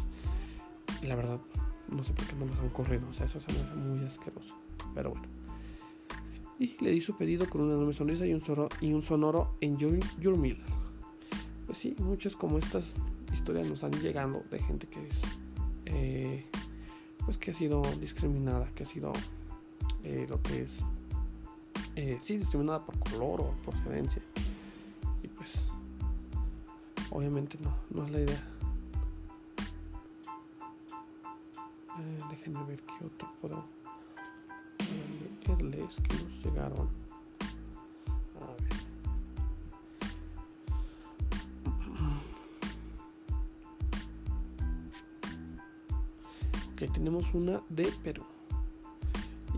[1.01, 1.39] y la verdad,
[1.87, 3.07] no sé por qué no nos han corrido.
[3.09, 4.55] O sea, eso se me hace muy asqueroso.
[4.93, 5.25] Pero bueno.
[6.59, 9.55] Y le di su pedido con una enorme sonrisa y un, sonoro, y un sonoro
[9.61, 10.57] en your, meal.
[11.65, 12.93] Pues sí, muchas como estas
[13.33, 15.21] historias nos han llegado de gente que es.
[15.85, 16.45] Eh,
[17.23, 19.13] pues que ha sido discriminada, que ha sido
[20.03, 20.79] eh, lo que es.
[21.95, 24.21] Eh, sí, discriminada por color o procedencia.
[25.23, 25.59] Y pues.
[27.11, 28.43] Obviamente no, no es la idea.
[31.99, 33.79] Eh, déjenme ver qué otro puedo
[35.57, 36.89] leerles que nos llegaron.
[38.39, 38.79] A ver.
[46.71, 48.23] Ok, tenemos una de Perú.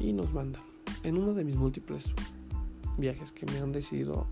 [0.01, 0.63] Y nos mandan.
[1.03, 2.13] En uno de mis múltiples
[2.97, 4.25] viajes que me han decidido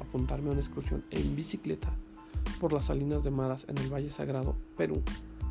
[0.00, 1.92] apuntarme a una excursión en bicicleta
[2.60, 5.02] por las salinas de Maras en el Valle Sagrado, Perú,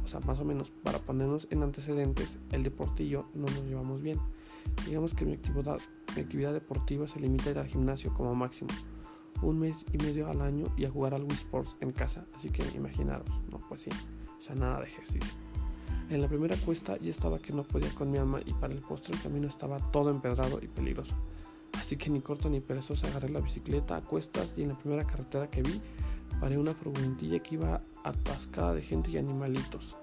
[0.03, 4.19] o sea, más o menos, para ponernos en antecedentes, el deportillo no nos llevamos bien.
[4.85, 8.69] Digamos que mi actividad, deportiva se limita a ir al gimnasio como máximo,
[9.41, 12.49] un mes y medio al año y a jugar al Wii Sports en casa, así
[12.49, 13.89] que imaginaros, no, pues sí,
[14.37, 15.46] o sea, nada de ejercicio.
[16.09, 18.79] En la primera cuesta ya estaba que no podía con mi alma y para el
[18.79, 21.13] postre el camino estaba todo empedrado y peligroso.
[21.73, 25.05] Así que ni corta ni perezosa agarré la bicicleta a cuestas y en la primera
[25.05, 25.81] carretera que vi
[26.39, 29.97] paré una furgonetilla que iba atascada de gente y animalitos.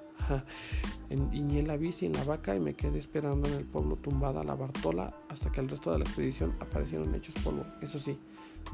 [1.11, 4.55] Iñé la bici en la vaca y me quedé esperando en el pueblo tumbada la
[4.55, 7.64] Bartola hasta que el resto de la expedición aparecieron hechos polvo.
[7.81, 8.19] Eso sí,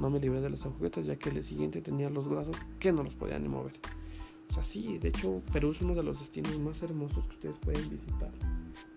[0.00, 3.04] no me libré de los agujetas ya que el siguiente tenía los brazos que no
[3.04, 3.74] los podían ni mover.
[4.50, 7.56] O sea, sí, de hecho Perú es uno de los destinos más hermosos que ustedes
[7.58, 8.30] pueden visitar.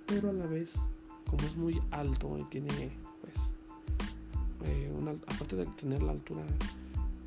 [0.07, 0.73] Pero a la vez,
[1.29, 3.33] como es muy alto y tiene, pues,
[4.65, 6.43] eh, una, aparte de tener la altura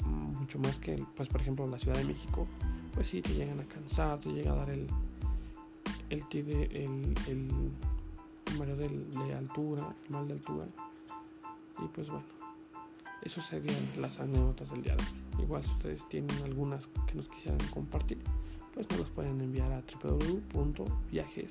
[0.07, 2.47] mucho más que, pues por ejemplo, la Ciudad de México,
[2.95, 4.87] pues sí, te llegan a cansar, te llega a dar el,
[6.11, 7.51] el, el, el,
[8.59, 10.67] mareo de, de, altura, el mal de altura.
[11.79, 12.25] Y pues bueno,
[13.27, 15.09] eso serían las anécdotas del día de hoy.
[15.43, 18.23] Igual si ustedes tienen algunas que nos quisieran compartir,
[18.73, 21.49] pues nos las pueden enviar a www.viajes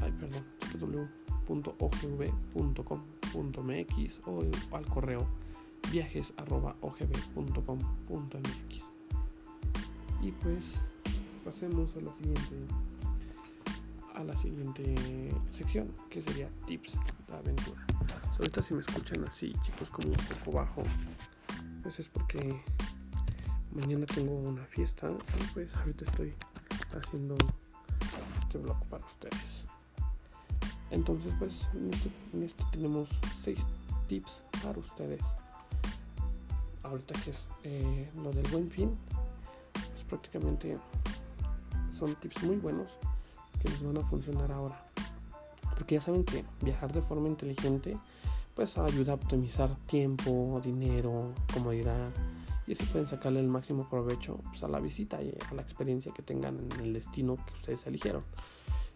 [0.00, 0.44] ay perdón
[1.48, 4.44] www.ogv.com.mx o
[4.76, 5.28] al correo
[5.92, 8.84] viajes.ogb.com.mx.
[10.22, 10.80] Y pues
[11.44, 12.56] pasemos a la siguiente
[14.14, 14.94] a la siguiente
[15.52, 17.86] sección que sería tips de aventura.
[18.38, 20.82] Ahorita si me escuchan así, chicos, como un poco bajo,
[21.82, 22.62] pues es porque
[23.72, 26.34] mañana tengo una fiesta y pues ahorita estoy
[26.96, 27.36] haciendo
[28.40, 29.64] este blog para ustedes.
[30.90, 32.10] Entonces, pues en este,
[32.44, 33.10] este tenemos
[33.42, 33.58] 6
[34.08, 35.20] tips para ustedes
[36.86, 38.94] ahorita que es eh, lo del buen fin,
[39.72, 40.78] pues prácticamente
[41.92, 42.88] son tips muy buenos
[43.60, 44.80] que les van a funcionar ahora.
[45.74, 47.98] Porque ya saben que viajar de forma inteligente
[48.56, 52.10] pues ayuda a optimizar tiempo, dinero, comodidad
[52.66, 56.10] y así pueden sacarle el máximo provecho pues, a la visita y a la experiencia
[56.12, 58.24] que tengan en el destino que ustedes eligieron.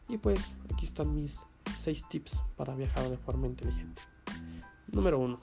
[0.08, 1.38] Y pues aquí están mis
[1.78, 4.02] 6 tips para viajar de forma inteligente.
[4.88, 5.38] Número 1.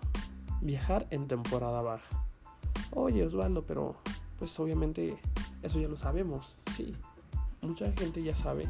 [0.62, 2.26] Viajar en temporada baja.
[2.92, 3.96] Oye Osvaldo, pero
[4.40, 5.16] pues obviamente
[5.62, 6.96] eso ya lo sabemos, sí.
[7.62, 8.68] Mucha gente ya sabe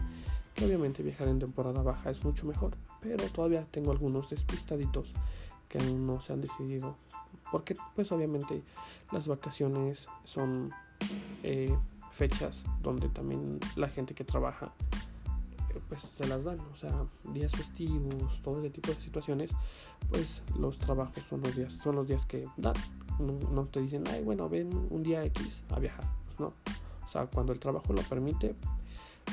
[0.53, 2.75] que obviamente viajar en temporada baja es mucho mejor,
[3.15, 5.13] pero todavía tengo algunos despistaditos
[5.69, 6.95] que aún no se han decidido.
[7.51, 8.63] Porque pues obviamente
[9.11, 10.71] las vacaciones son
[11.43, 11.75] eh,
[12.11, 14.73] fechas donde también la gente que trabaja
[15.73, 19.51] eh, pues se las dan, o sea, días festivos, todo ese tipo de situaciones,
[20.09, 22.75] pues los trabajos son los días, son los días que dan
[23.19, 26.05] no, te dicen, ay, bueno, ven un día X a viajar.
[26.25, 26.47] Pues no.
[27.03, 28.55] O sea, cuando el trabajo lo permite,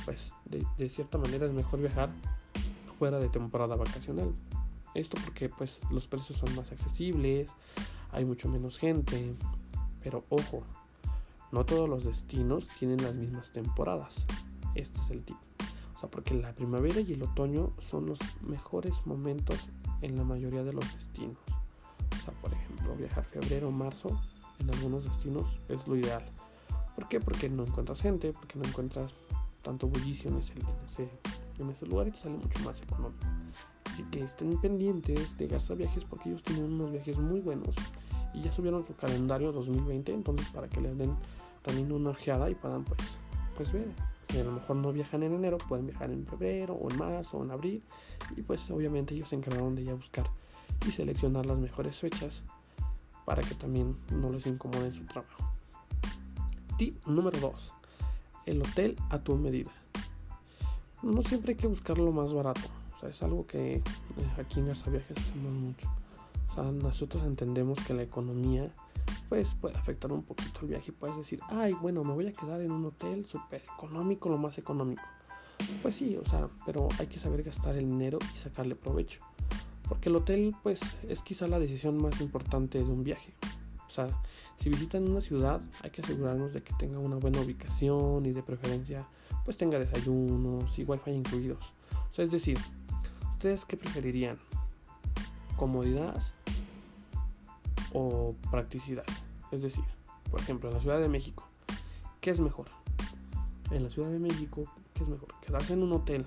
[0.04, 2.10] pues de, cierta manera es mejor viajar
[2.98, 4.32] fuera de temporada vacacional.
[4.94, 7.48] Esto porque pues los precios son más accesibles,
[8.12, 9.34] hay mucho menos gente,
[10.02, 10.62] pero ojo,
[11.50, 14.24] no todos los destinos tienen las mismas temporadas.
[14.74, 15.40] Este es el tipo.
[15.94, 19.58] O sea, porque la primavera y el otoño son los mejores momentos
[20.00, 21.38] en la mayoría de los destinos.
[22.12, 24.20] O sea, por ejemplo, viajar febrero o marzo
[24.58, 26.22] en algunos destinos es lo ideal.
[26.94, 27.20] ¿Por qué?
[27.20, 29.14] Porque no encuentras gente, porque no encuentras
[29.62, 31.08] tanto bullicio en ese, en ese,
[31.88, 33.24] lugar y te sale mucho más económico.
[33.84, 37.74] Así que estén pendientes de Garza Viajes porque ellos tienen unos viajes muy buenos
[38.34, 41.14] y ya subieron su calendario 2020, entonces para que les den
[41.62, 43.00] también una ojeada y puedan pues,
[43.56, 43.88] pues ver.
[44.28, 47.38] Si a lo mejor no viajan en enero, pueden viajar en febrero o en marzo
[47.38, 47.82] o en abril
[48.36, 50.28] y pues obviamente ellos se encargaron de ya buscar
[50.86, 52.42] y seleccionar las mejores fechas
[53.24, 55.50] para que también no les incomode en su trabajo.
[56.78, 57.72] Tip número 2.
[58.46, 59.70] El hotel a tu medida.
[61.04, 62.62] No siempre hay que buscar lo más barato.
[62.96, 63.82] O sea, es algo que eh,
[64.38, 65.88] aquí en Garza Viajes hacemos mucho.
[66.50, 68.70] O sea, nosotros entendemos que la economía
[69.28, 72.32] pues puede afectar un poquito el viaje y puedes decir, ay, bueno, me voy a
[72.32, 75.02] quedar en un hotel súper económico, lo más económico.
[75.82, 79.20] Pues sí, o sea, pero hay que saber gastar el dinero y sacarle provecho.
[79.88, 83.32] Porque el hotel, pues, es quizá la decisión más importante de un viaje.
[83.94, 84.08] O sea,
[84.58, 88.42] si visitan una ciudad, hay que asegurarnos de que tenga una buena ubicación y de
[88.42, 89.06] preferencia,
[89.44, 91.72] pues tenga desayunos y wifi incluidos.
[92.10, 92.58] O sea, es decir,
[93.34, 94.36] ¿ustedes qué preferirían?
[95.56, 96.20] ¿Comodidad
[97.92, 99.04] o practicidad?
[99.52, 99.84] Es decir,
[100.28, 101.48] por ejemplo, en la Ciudad de México,
[102.20, 102.66] ¿qué es mejor?
[103.70, 105.28] En la Ciudad de México, ¿qué es mejor?
[105.40, 106.24] Quedarse en un hotel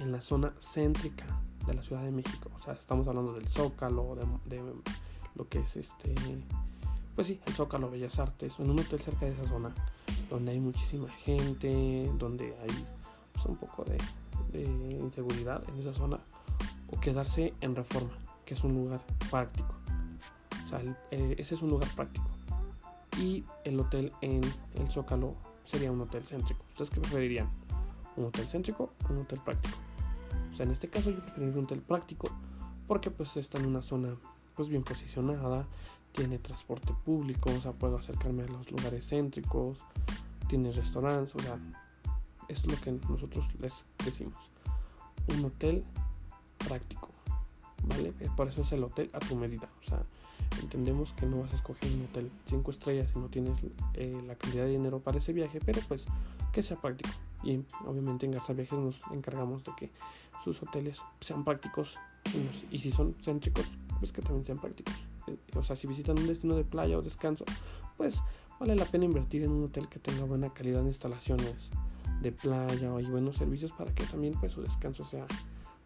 [0.00, 1.24] en la zona céntrica
[1.66, 2.50] de la Ciudad de México.
[2.58, 4.62] O sea, estamos hablando del Zócalo, de,
[5.38, 6.14] lo que es este,
[7.14, 9.74] pues sí, el Zócalo, Bellas Artes, en un hotel cerca de esa zona,
[10.28, 12.86] donde hay muchísima gente, donde hay
[13.32, 13.98] pues, un poco de,
[14.60, 16.18] inseguridad en esa zona,
[16.90, 18.10] o quedarse en Reforma,
[18.44, 19.74] que es un lugar práctico.
[20.66, 22.26] O sea, eh, ese es un lugar práctico.
[23.18, 24.40] Y el hotel en
[24.74, 26.64] el Zócalo sería un hotel céntrico.
[26.70, 27.50] ¿Ustedes qué preferirían?
[28.16, 29.76] ¿Un hotel céntrico o un hotel práctico?
[30.58, 32.28] en este caso yo preferiría un hotel práctico
[32.88, 34.16] porque pues está en una zona
[34.58, 35.68] pues bien posicionada,
[36.10, 39.78] tiene transporte público, o sea, puedo acercarme a los lugares céntricos,
[40.48, 41.56] tiene restaurantes, o sea,
[42.48, 43.72] es lo que nosotros les
[44.04, 44.50] decimos.
[45.28, 45.84] Un hotel
[46.66, 47.10] práctico,
[47.84, 48.12] ¿vale?
[48.18, 50.02] Eh, por eso es el hotel a tu medida, o sea,
[50.60, 53.60] entendemos que no vas a escoger un hotel 5 estrellas si no tienes
[53.94, 56.06] eh, la cantidad de dinero para ese viaje, pero pues
[56.50, 57.10] que sea práctico.
[57.44, 59.92] Y obviamente en Garza Viajes nos encargamos de que
[60.42, 61.96] sus hoteles sean prácticos
[62.72, 64.94] y si son céntricos, pues que también sean prácticos.
[65.26, 67.44] Eh, o sea, si visitan un destino de playa o descanso,
[67.96, 68.20] pues
[68.58, 71.70] vale la pena invertir en un hotel que tenga buena calidad de instalaciones
[72.20, 75.26] de playa y buenos servicios para que también pues su descanso sea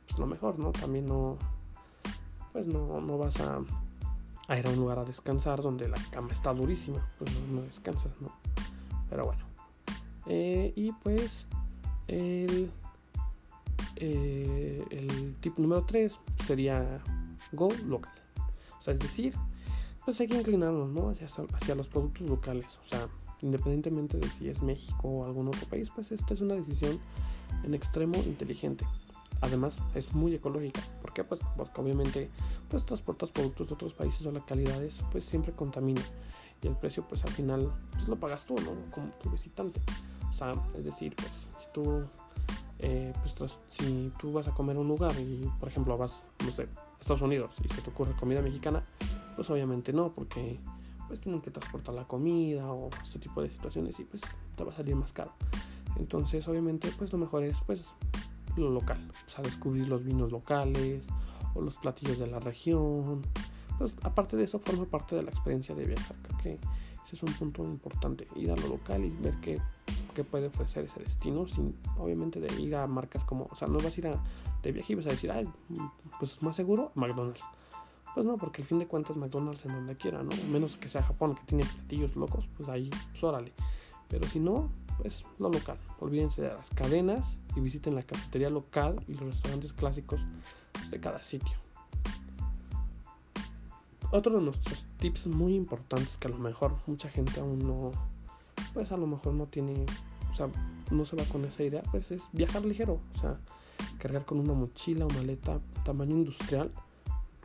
[0.06, 0.72] pues, lo mejor, ¿no?
[0.72, 1.36] También no
[2.52, 3.60] pues no, no vas a,
[4.56, 8.30] ir a un lugar a descansar donde la cama está durísima, pues no, descansas, ¿no?
[9.08, 9.42] Pero bueno.
[10.26, 11.46] Eh, y pues
[12.08, 12.70] el
[13.96, 17.00] eh, el tipo número 3 sería
[17.52, 18.12] Go local.
[18.78, 19.34] O sea, es decir,
[20.04, 21.10] pues hay que inclinarnos ¿no?
[21.10, 22.66] hacia, hacia los productos locales.
[22.82, 23.08] O sea,
[23.40, 26.98] independientemente de si es México o algún otro país, pues esta es una decisión
[27.64, 28.84] en extremo inteligente.
[29.40, 30.80] Además, es muy ecológica.
[31.00, 31.24] ¿Por qué?
[31.24, 32.30] Pues porque obviamente
[32.68, 36.02] pues transportas productos de otros países o localidades, pues siempre contamina.
[36.62, 38.70] Y el precio, pues al final, pues lo pagas tú, ¿no?
[38.92, 39.80] Como tu visitante.
[40.30, 42.04] O sea, es decir, pues si tú
[42.82, 46.50] eh, pues si tú vas a comer a un lugar y por ejemplo vas, no
[46.50, 46.66] sé,
[47.02, 48.84] Estados Unidos y se te ocurre comida mexicana,
[49.34, 50.60] pues obviamente no, porque
[51.08, 54.22] pues tienen que transportar la comida o este tipo de situaciones y pues
[54.56, 55.32] te va a salir más caro.
[55.96, 57.90] Entonces obviamente pues lo mejor es pues
[58.56, 61.04] lo local, o sea, descubrir los vinos locales
[61.54, 63.20] o los platillos de la región.
[63.78, 66.50] Pues aparte de eso forma parte de la experiencia de viajar, creo que
[67.04, 69.60] ese es un punto importante, ir a lo local y ver que
[70.12, 73.78] que puede ofrecer ese destino sin obviamente de ir a marcas como, o sea, no
[73.78, 74.22] vas a ir a,
[74.62, 75.48] de viaje y vas a decir, ay,
[76.18, 77.42] pues más seguro McDonald's.
[78.14, 80.30] Pues no, porque al fin de cuentas McDonald's en donde quiera, ¿no?
[80.50, 83.52] Menos que sea Japón, que tiene platillos locos, pues ahí, pues órale.
[84.08, 85.78] Pero si no, pues lo local.
[85.98, 90.20] Olvídense de las cadenas y visiten la cafetería local y los restaurantes clásicos
[90.90, 91.56] de cada sitio.
[94.10, 97.92] Otro de nuestros tips muy importantes que a lo mejor mucha gente aún no,
[98.72, 99.86] pues a lo mejor no tiene,
[100.30, 100.48] o sea,
[100.90, 103.38] no se va con esa idea, pues es viajar ligero, o sea,
[103.98, 106.70] cargar con una mochila o maleta tamaño industrial,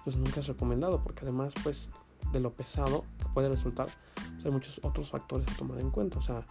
[0.04, 1.90] pues nunca es recomendado, porque además, pues
[2.32, 6.20] de lo pesado que puede resultar, pues hay muchos otros factores a tomar en cuenta.
[6.20, 6.46] O sea,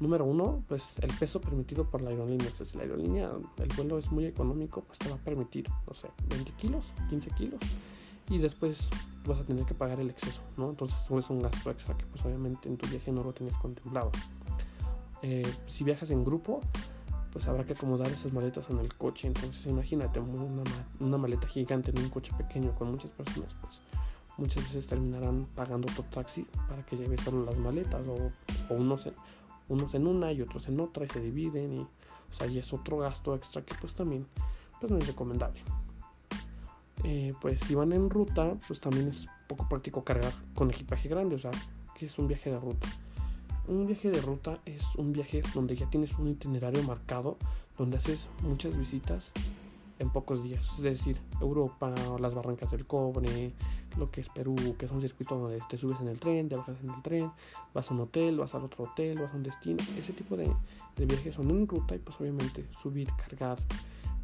[0.00, 2.48] número uno, pues el peso permitido por la aerolínea.
[2.52, 5.68] O sea, si la aerolínea, el vuelo es muy económico, pues te va a permitir,
[5.86, 7.60] no sé, 20 kilos, 15 kilos.
[8.28, 8.88] Y después
[9.26, 10.70] vas a tener que pagar el exceso, ¿no?
[10.70, 14.10] Entonces es un gasto extra que pues obviamente en tu viaje no lo tienes contemplado.
[15.22, 16.60] Eh, si viajas en grupo,
[17.32, 19.28] pues habrá que acomodar esas maletas en el coche.
[19.28, 23.80] Entonces imagínate una, maleta gigante en un coche pequeño con muchas personas, pues
[24.36, 28.30] muchas veces terminarán pagando otro taxi para que lleve solo las maletas o,
[28.72, 29.14] o unos, en,
[29.68, 31.86] unos en una y otros en otra y se dividen y
[32.30, 34.26] o sea, y es otro gasto extra que pues también
[34.80, 35.60] pues no es recomendable.
[37.04, 41.36] Eh, pues si van en ruta, pues también es poco práctico cargar con equipaje grande,
[41.36, 41.50] o sea,
[41.94, 42.88] que es un viaje de ruta.
[43.66, 47.36] Un viaje de ruta es un viaje donde ya tienes un itinerario marcado,
[47.76, 49.30] donde haces muchas visitas
[49.98, 50.66] en pocos días.
[50.76, 53.52] Es decir, Europa, las barrancas del cobre,
[53.96, 56.56] lo que es Perú, que es un circuito donde te subes en el tren, te
[56.56, 57.30] bajas en el tren,
[57.74, 59.78] vas a un hotel, vas al otro hotel, vas a un destino.
[59.98, 60.50] Ese tipo de,
[60.96, 63.58] de viajes son en ruta y pues obviamente subir, cargar,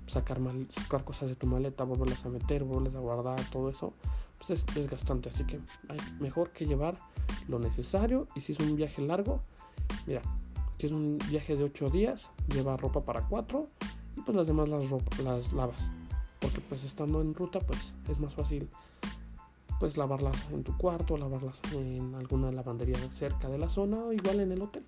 [0.07, 3.95] sacar, mal, sacar cosas de tu maleta, volverlas a meter, volverlas a guardar, todo eso,
[4.39, 5.29] pues es desgastante.
[5.29, 6.97] Así que hay mejor que llevar
[7.49, 9.41] lo necesario y si es un viaje largo,
[10.07, 10.23] mira,
[10.79, 13.67] si es un viaje de 8 días, lleva ropa para 4
[14.17, 14.85] y pues las demás las,
[15.23, 15.91] las lavas.
[16.41, 18.69] Porque pues estando en ruta pues es más fácil
[19.81, 24.41] pues lavarlas en tu cuarto, lavarlas en alguna lavandería cerca de la zona o igual
[24.41, 24.85] en el hotel.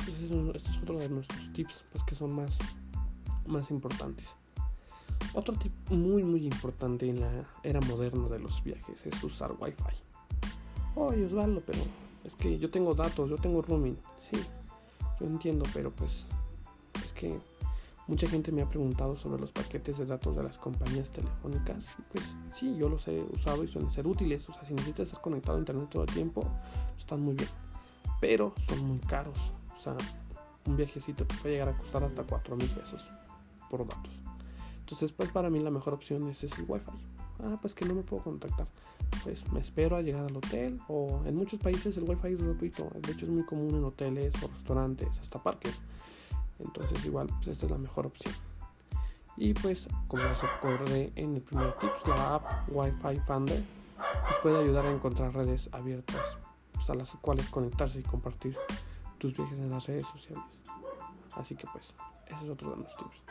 [0.00, 2.56] Entonces este es otro de nuestros tips pues que son más,
[3.46, 4.26] más importantes.
[5.34, 9.82] Otro tip muy muy importante en la era moderna de los viajes es usar wifi.
[10.94, 11.80] Oye Osvaldo, pero
[12.24, 13.98] es que yo tengo datos, yo tengo roaming.
[14.30, 14.38] Sí,
[15.20, 16.26] yo entiendo, pero pues
[17.04, 17.38] es que
[18.08, 21.84] Mucha gente me ha preguntado sobre los paquetes de datos de las compañías telefónicas.
[22.10, 24.48] Pues sí, yo los he usado y suelen ser útiles.
[24.48, 26.50] O sea, si necesitas estar conectado a internet todo el tiempo,
[26.96, 27.50] están muy bien.
[28.18, 29.52] Pero son muy caros.
[29.78, 29.94] O sea,
[30.64, 33.06] un viajecito te puede llegar a costar hasta 4 mil pesos
[33.68, 34.17] por datos.
[34.88, 36.92] Entonces, pues para mí la mejor opción es ese Wi-Fi.
[37.44, 38.66] Ah, pues que no me puedo contactar.
[39.22, 40.80] Pues me espero a llegar al hotel.
[40.88, 42.88] O en muchos países el Wi-Fi es gratuito.
[43.02, 45.78] De hecho, es muy común en hoteles o restaurantes, hasta parques
[46.58, 48.34] entonces igual pues esta es la mejor opción
[49.36, 53.62] y pues como les ocurre en el primer tips la app Wi-Fi Finder
[53.98, 56.20] nos puede ayudar a encontrar redes abiertas
[56.72, 58.56] pues, a las cuales conectarse y compartir
[59.18, 60.44] tus viajes en las redes sociales
[61.36, 61.94] así que pues
[62.26, 63.22] ese es otro de los tips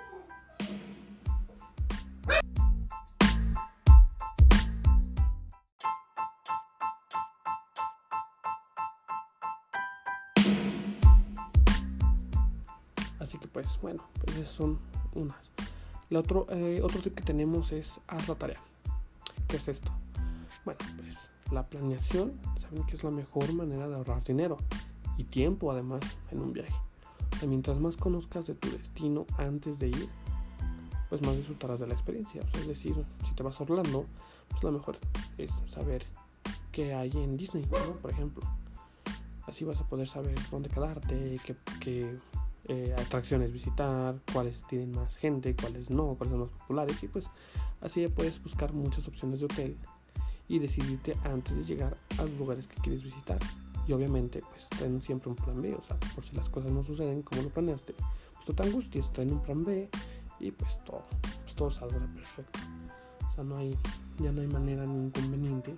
[13.81, 14.77] Bueno, pues esas son
[15.13, 15.37] unas.
[16.09, 18.61] La otro, eh, otro tip que tenemos es haz la tarea.
[19.47, 19.91] ¿Qué es esto?
[20.65, 24.57] Bueno, pues la planeación, saben que es la mejor manera de ahorrar dinero
[25.17, 26.01] y tiempo además
[26.31, 26.73] en un viaje.
[27.45, 30.09] mientras más conozcas de tu destino antes de ir,
[31.09, 32.41] pues más disfrutarás de la experiencia.
[32.53, 34.05] Es decir, si te vas a Orlando,
[34.49, 34.97] pues lo mejor
[35.37, 36.05] es saber
[36.71, 37.65] qué hay en Disney,
[38.01, 38.43] Por ejemplo.
[39.45, 42.19] Así vas a poder saber dónde quedarte, qué, qué
[42.67, 47.29] eh, atracciones visitar, cuáles tienen más gente, cuáles no, cuáles son más populares y pues
[47.81, 49.77] así puedes buscar muchas opciones de hotel
[50.47, 53.39] y decidirte antes de llegar a los lugares que quieres visitar
[53.87, 56.83] y obviamente pues traen siempre un plan B, o sea, por si las cosas no
[56.83, 57.93] suceden como lo planeaste,
[58.33, 59.89] pues no te angusties, traen un plan B
[60.39, 61.03] y pues todo,
[61.43, 62.59] pues todo saldrá perfecto.
[63.29, 63.77] O sea, no hay,
[64.19, 65.75] ya no hay manera ni inconveniente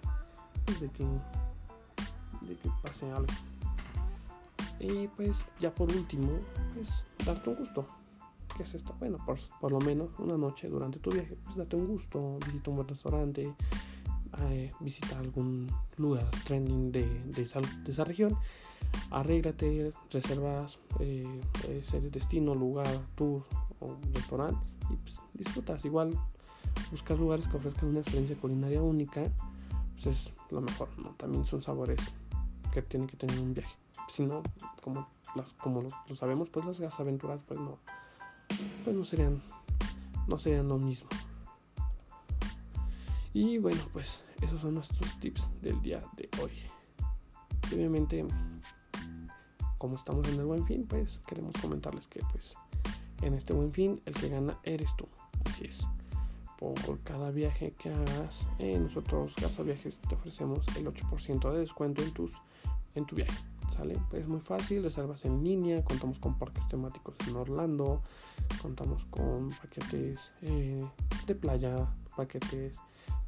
[0.65, 3.31] pues, de que, de que pase algo.
[4.79, 6.31] Y pues ya por último,
[6.73, 6.89] pues
[7.25, 7.87] darte un gusto.
[8.55, 8.95] ¿Qué es esto?
[8.99, 12.69] Bueno, por, por lo menos una noche durante tu viaje, pues date un gusto, visita
[12.69, 13.53] un buen restaurante,
[14.49, 18.37] eh, visita algún lugar trending de, de, esa, de esa región,
[19.11, 23.43] arréglate, reservas eh, ese destino, lugar, tour
[23.79, 24.59] o restaurante
[24.89, 25.85] y pues disfrutas.
[25.85, 26.17] Igual
[26.91, 29.31] buscar lugares que ofrezcan una experiencia culinaria única,
[29.93, 31.11] pues es lo mejor, ¿no?
[31.11, 31.99] También son sabores
[32.73, 33.75] que tiene que tener un viaje.
[34.07, 34.43] Si no,
[34.83, 37.77] como, las, como lo, sabemos, pues las aventuras pues no,
[38.83, 39.41] pues no serían,
[40.27, 41.09] no serían lo mismo.
[43.33, 46.51] Y bueno, pues esos son nuestros tips del día de hoy.
[47.73, 48.25] obviamente,
[49.77, 52.53] como estamos en el buen fin, pues queremos comentarles que pues
[53.21, 55.07] en este buen fin el que gana eres tú.
[55.45, 55.85] Así es
[56.59, 62.03] por cada viaje que hagas, eh, nosotros Gasta Viajes te ofrecemos el 8% de descuento
[62.03, 62.31] en, tus,
[62.95, 63.37] en tu viaje.
[63.75, 63.97] ¿Sale?
[64.13, 68.01] Es muy fácil, reservas en línea, contamos con parques temáticos en Orlando,
[68.61, 70.83] contamos con paquetes eh,
[71.27, 72.73] de playa, paquetes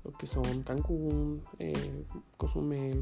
[0.03, 2.05] lo que son Cancún, eh,
[2.37, 3.01] Cozumel,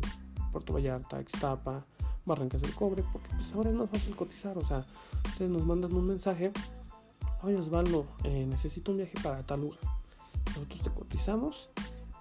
[0.51, 1.85] Puerto Vallarta, Ixtapa,
[2.25, 4.85] Barrancas del Cobre, porque pues ahora es más fácil cotizar, o sea,
[5.25, 6.51] ustedes nos mandan un mensaje,
[7.41, 9.79] oye Osvaldo, eh, necesito un viaje para tal lugar,
[10.47, 11.69] nosotros te cotizamos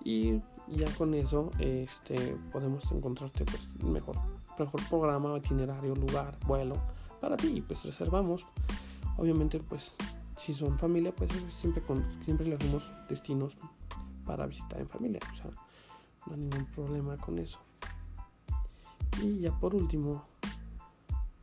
[0.04, 4.16] y ya con eso este, podemos encontrarte pues mejor,
[4.58, 6.76] mejor programa, itinerario, lugar, vuelo
[7.20, 8.46] para ti y pues reservamos,
[9.16, 9.92] obviamente pues
[10.36, 11.30] si son familia pues
[11.60, 13.56] siempre, con, siempre le hacemos destinos
[14.24, 15.50] para visitar en familia, o sea,
[16.26, 17.58] no hay ningún problema con eso.
[19.22, 20.24] Y ya por último,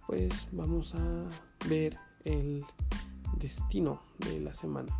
[0.08, 1.26] pues vamos a
[1.68, 2.66] ver el
[3.38, 4.98] destino de la semana.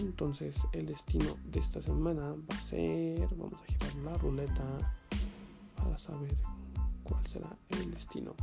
[0.00, 4.94] Entonces el destino de esta semana va a ser, vamos a girar la ruleta
[5.82, 6.36] para saber
[7.02, 8.34] cuál será el destino.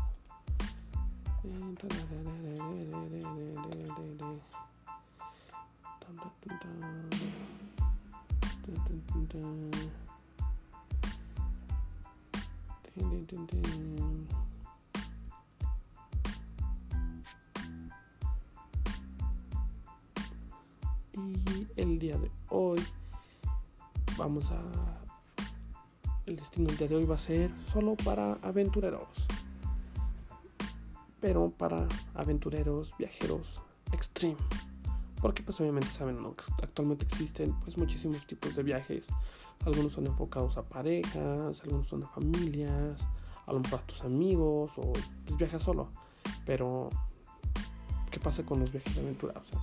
[21.14, 22.80] Y el día de hoy
[24.18, 24.99] vamos a...
[26.30, 29.08] El destino día de hoy va a ser solo para aventureros.
[31.20, 33.60] Pero para aventureros, viajeros,
[33.94, 34.38] extreme.
[35.24, 36.36] Porque pues obviamente saben, ¿no?
[36.62, 39.06] actualmente existen pues muchísimos tipos de viajes.
[39.66, 43.02] Algunos son enfocados a parejas, algunos son a familias,
[43.48, 44.94] a lo mejor a tus amigos o
[45.26, 45.90] pues viajas solo.
[46.46, 46.90] Pero,
[48.12, 49.34] ¿qué pasa con los viajes de aventura?
[49.36, 49.60] O sea,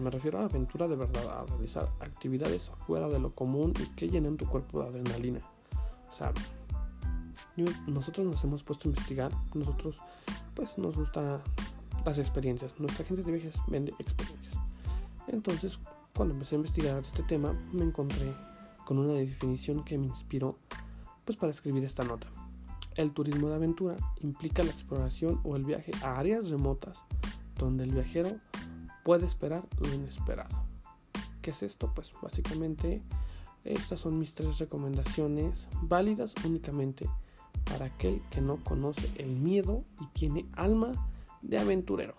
[0.00, 4.08] me refiero a aventura de verdad, a realizar actividades fuera de lo común y que
[4.08, 5.40] llenen tu cuerpo de adrenalina.
[6.08, 6.32] O sea,
[7.86, 9.98] nosotros nos hemos puesto a investigar, nosotros
[10.54, 11.40] pues nos gusta
[12.04, 12.78] las experiencias.
[12.78, 14.54] Nuestra agencia de viajes vende experiencias.
[15.28, 15.78] Entonces,
[16.14, 18.32] cuando empecé a investigar este tema, me encontré
[18.84, 20.56] con una definición que me inspiró
[21.24, 22.28] pues para escribir esta nota.
[22.94, 26.96] El turismo de aventura implica la exploración o el viaje a áreas remotas
[27.58, 28.36] donde el viajero
[29.06, 30.64] puede esperar lo inesperado.
[31.40, 31.92] ¿Qué es esto?
[31.94, 33.04] Pues básicamente
[33.62, 37.08] estas son mis tres recomendaciones válidas únicamente
[37.66, 40.90] para aquel que no conoce el miedo y tiene alma
[41.40, 42.16] de aventurero.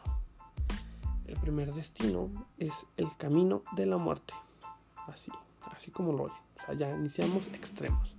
[1.26, 4.34] El primer destino es el camino de la muerte.
[5.08, 5.30] Así,
[5.76, 6.38] así como lo oyen.
[6.58, 8.16] O sea, ya iniciamos extremos.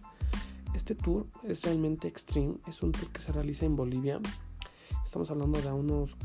[0.74, 2.56] Este tour es realmente extreme.
[2.66, 4.20] Es un tour que se realiza en Bolivia.
[5.06, 6.18] Estamos hablando de unos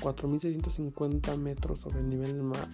[0.00, 2.68] 4.650 metros sobre el nivel del mar.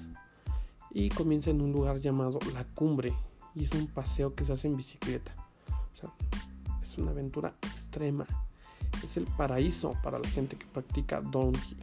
[0.90, 3.14] Y comienza en un lugar llamado La Cumbre.
[3.54, 5.34] Y es un paseo que se hace en bicicleta.
[6.82, 8.26] Es una aventura extrema
[9.04, 11.78] es el paraíso para la gente que practica downhill.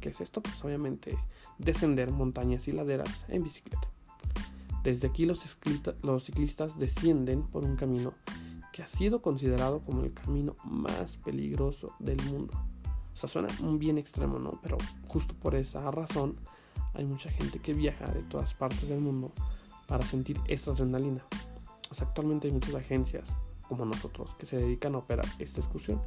[0.00, 0.42] ¿Qué es esto?
[0.42, 1.16] Pues obviamente
[1.58, 3.88] descender montañas y laderas en bicicleta.
[4.82, 5.40] Desde aquí los
[6.24, 8.12] ciclistas descienden por un camino
[8.72, 12.52] que ha sido considerado como el camino más peligroso del mundo.
[13.12, 13.48] O sea, suena
[13.78, 14.58] bien extremo, ¿no?
[14.62, 16.36] Pero justo por esa razón
[16.94, 19.32] hay mucha gente que viaja de todas partes del mundo
[19.86, 21.24] para sentir esta adrenalina.
[21.90, 23.28] O sea, actualmente hay muchas agencias
[23.68, 26.00] como nosotros que se dedican a operar esta excursión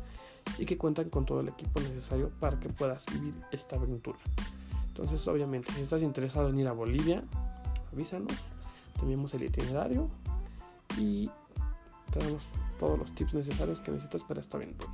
[0.58, 4.20] y que cuentan con todo el equipo necesario para que puedas vivir esta aventura.
[4.88, 7.24] Entonces, obviamente, si estás interesado en ir a Bolivia,
[7.92, 8.34] avísanos,
[9.00, 10.10] tenemos el itinerario
[10.98, 11.30] y
[12.12, 12.44] tenemos
[12.80, 14.94] todos los tips necesarios que necesitas para esta aventura.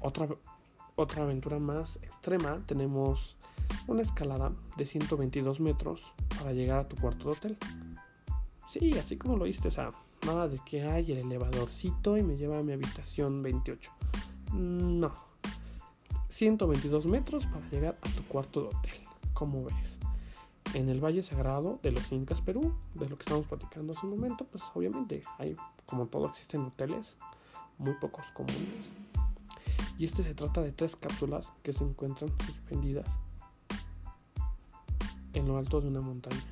[0.00, 0.28] Otra,
[0.96, 3.36] otra aventura más extrema, tenemos
[3.86, 7.58] una escalada de 122 metros para llegar a tu cuarto de hotel.
[8.68, 9.90] Sí, así como lo viste, o sea,
[10.26, 13.90] Nada de que hay el elevadorcito y me lleva a mi habitación 28.
[14.52, 15.10] No.
[16.28, 19.00] 122 metros para llegar a tu cuarto de hotel.
[19.32, 19.98] Como ves?
[20.74, 24.12] En el Valle Sagrado de los Incas, Perú, de lo que estamos platicando hace un
[24.12, 27.16] momento, pues obviamente hay, como todo, existen hoteles,
[27.78, 28.62] muy pocos comunes.
[29.98, 33.06] Y este se trata de tres cápsulas que se encuentran suspendidas
[35.32, 36.42] en lo alto de una montaña.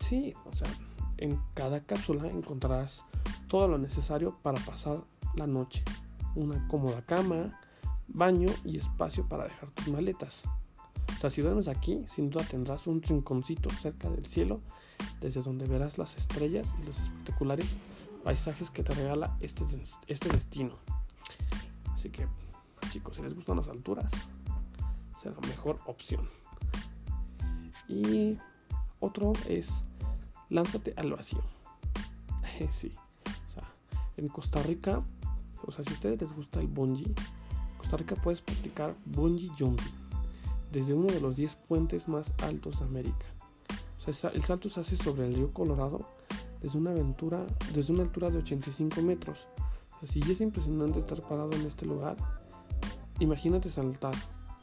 [0.00, 0.68] Sí, o sea,
[1.18, 3.04] en cada cápsula encontrarás
[3.46, 5.02] todo lo necesario para pasar
[5.34, 5.82] la noche.
[6.34, 7.60] Una cómoda cama,
[8.08, 10.42] baño y espacio para dejar tus maletas.
[11.16, 14.60] O sea, si duermes aquí, sin duda tendrás un rinconcito cerca del cielo,
[15.20, 17.74] desde donde verás las estrellas y los espectaculares
[18.24, 19.64] paisajes que te regala este,
[20.06, 20.74] este destino.
[21.92, 22.26] Así que,
[22.90, 24.12] chicos, si les gustan las alturas,
[25.20, 26.28] será la mejor opción.
[27.88, 28.38] Y
[29.00, 29.82] otro es
[30.50, 31.42] lánzate al vacío.
[32.70, 32.92] sí.
[33.24, 33.64] O sea,
[34.16, 35.02] en Costa Rica
[35.66, 37.14] O sea, si a ustedes les gusta el bungee,
[37.90, 39.92] Costa puedes practicar bungee jumping
[40.72, 43.24] desde uno de los 10 puentes más altos de América.
[44.12, 46.06] Sea, el salto se hace sobre el río Colorado
[46.62, 49.46] desde una aventura, desde una altura de 85 metros.
[49.96, 52.16] O sea, si es impresionante estar parado en este lugar,
[53.20, 54.14] imagínate saltar.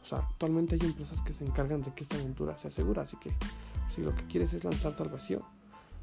[0.01, 3.17] O sea, actualmente hay empresas que se encargan de que esta aventura se asegura, así
[3.17, 3.31] que
[3.89, 5.41] si lo que quieres es lanzarte al vacío,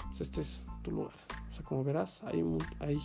[0.08, 1.14] pues este es tu lugar.
[1.50, 2.44] O sea, como verás, hay,
[2.80, 3.00] hay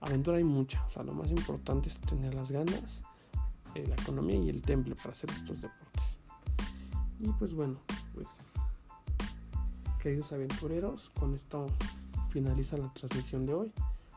[0.00, 0.84] aventura hay mucha.
[0.86, 3.02] O sea, lo más importante es tener las ganas,
[3.78, 6.16] eh, la economía y el temple para hacer estos deportes.
[7.20, 7.76] Y pues bueno,
[8.14, 8.28] pues
[10.02, 11.66] queridos aventureros, con esto
[12.30, 13.72] finaliza la transmisión de hoy.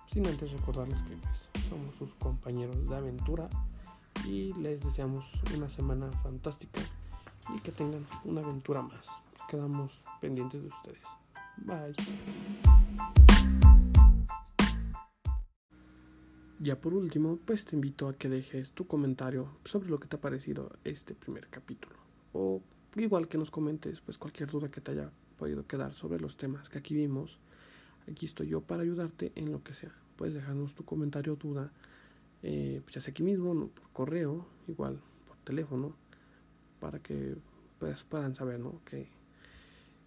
[0.08, 3.48] Sin antes recordarles que pues, somos sus compañeros de aventura
[4.26, 6.82] y les deseamos una semana fantástica
[7.56, 9.10] y que tengan una aventura más.
[9.50, 11.04] Quedamos pendientes de ustedes.
[11.58, 13.31] Bye.
[16.64, 20.18] Ya por último, pues te invito a que dejes tu comentario sobre lo que te
[20.18, 21.96] ha parecido este primer capítulo.
[22.34, 22.62] O
[22.98, 25.10] igual que nos comentes pues cualquier duda que te haya
[25.40, 27.40] podido quedar sobre los temas que aquí vimos.
[28.08, 29.92] Aquí estoy yo para ayudarte en lo que sea.
[30.18, 31.72] Puedes dejarnos tu comentario o duda,
[32.44, 35.96] eh, pues ya sea aquí mismo, por correo, igual por teléfono,
[36.80, 37.38] para que
[37.80, 38.82] pues, puedan saber ¿no?
[38.86, 39.08] qué,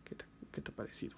[0.04, 1.16] qué te ha parecido.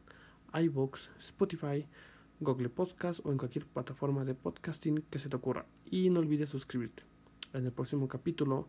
[0.54, 1.88] iBox, Spotify,
[2.39, 5.66] Google Podcast o en cualquier plataforma de podcasting que se te ocurra.
[5.89, 7.02] Y no olvides suscribirte.
[7.54, 8.68] En el próximo capítulo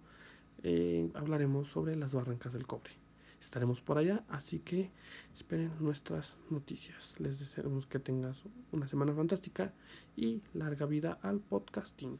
[0.62, 3.09] eh, hablaremos sobre las barrancas del cobre
[3.40, 4.90] estaremos por allá, así que
[5.34, 7.18] esperen nuestras noticias.
[7.18, 9.72] Les deseamos que tengas una semana fantástica
[10.16, 12.18] y larga vida al podcasting.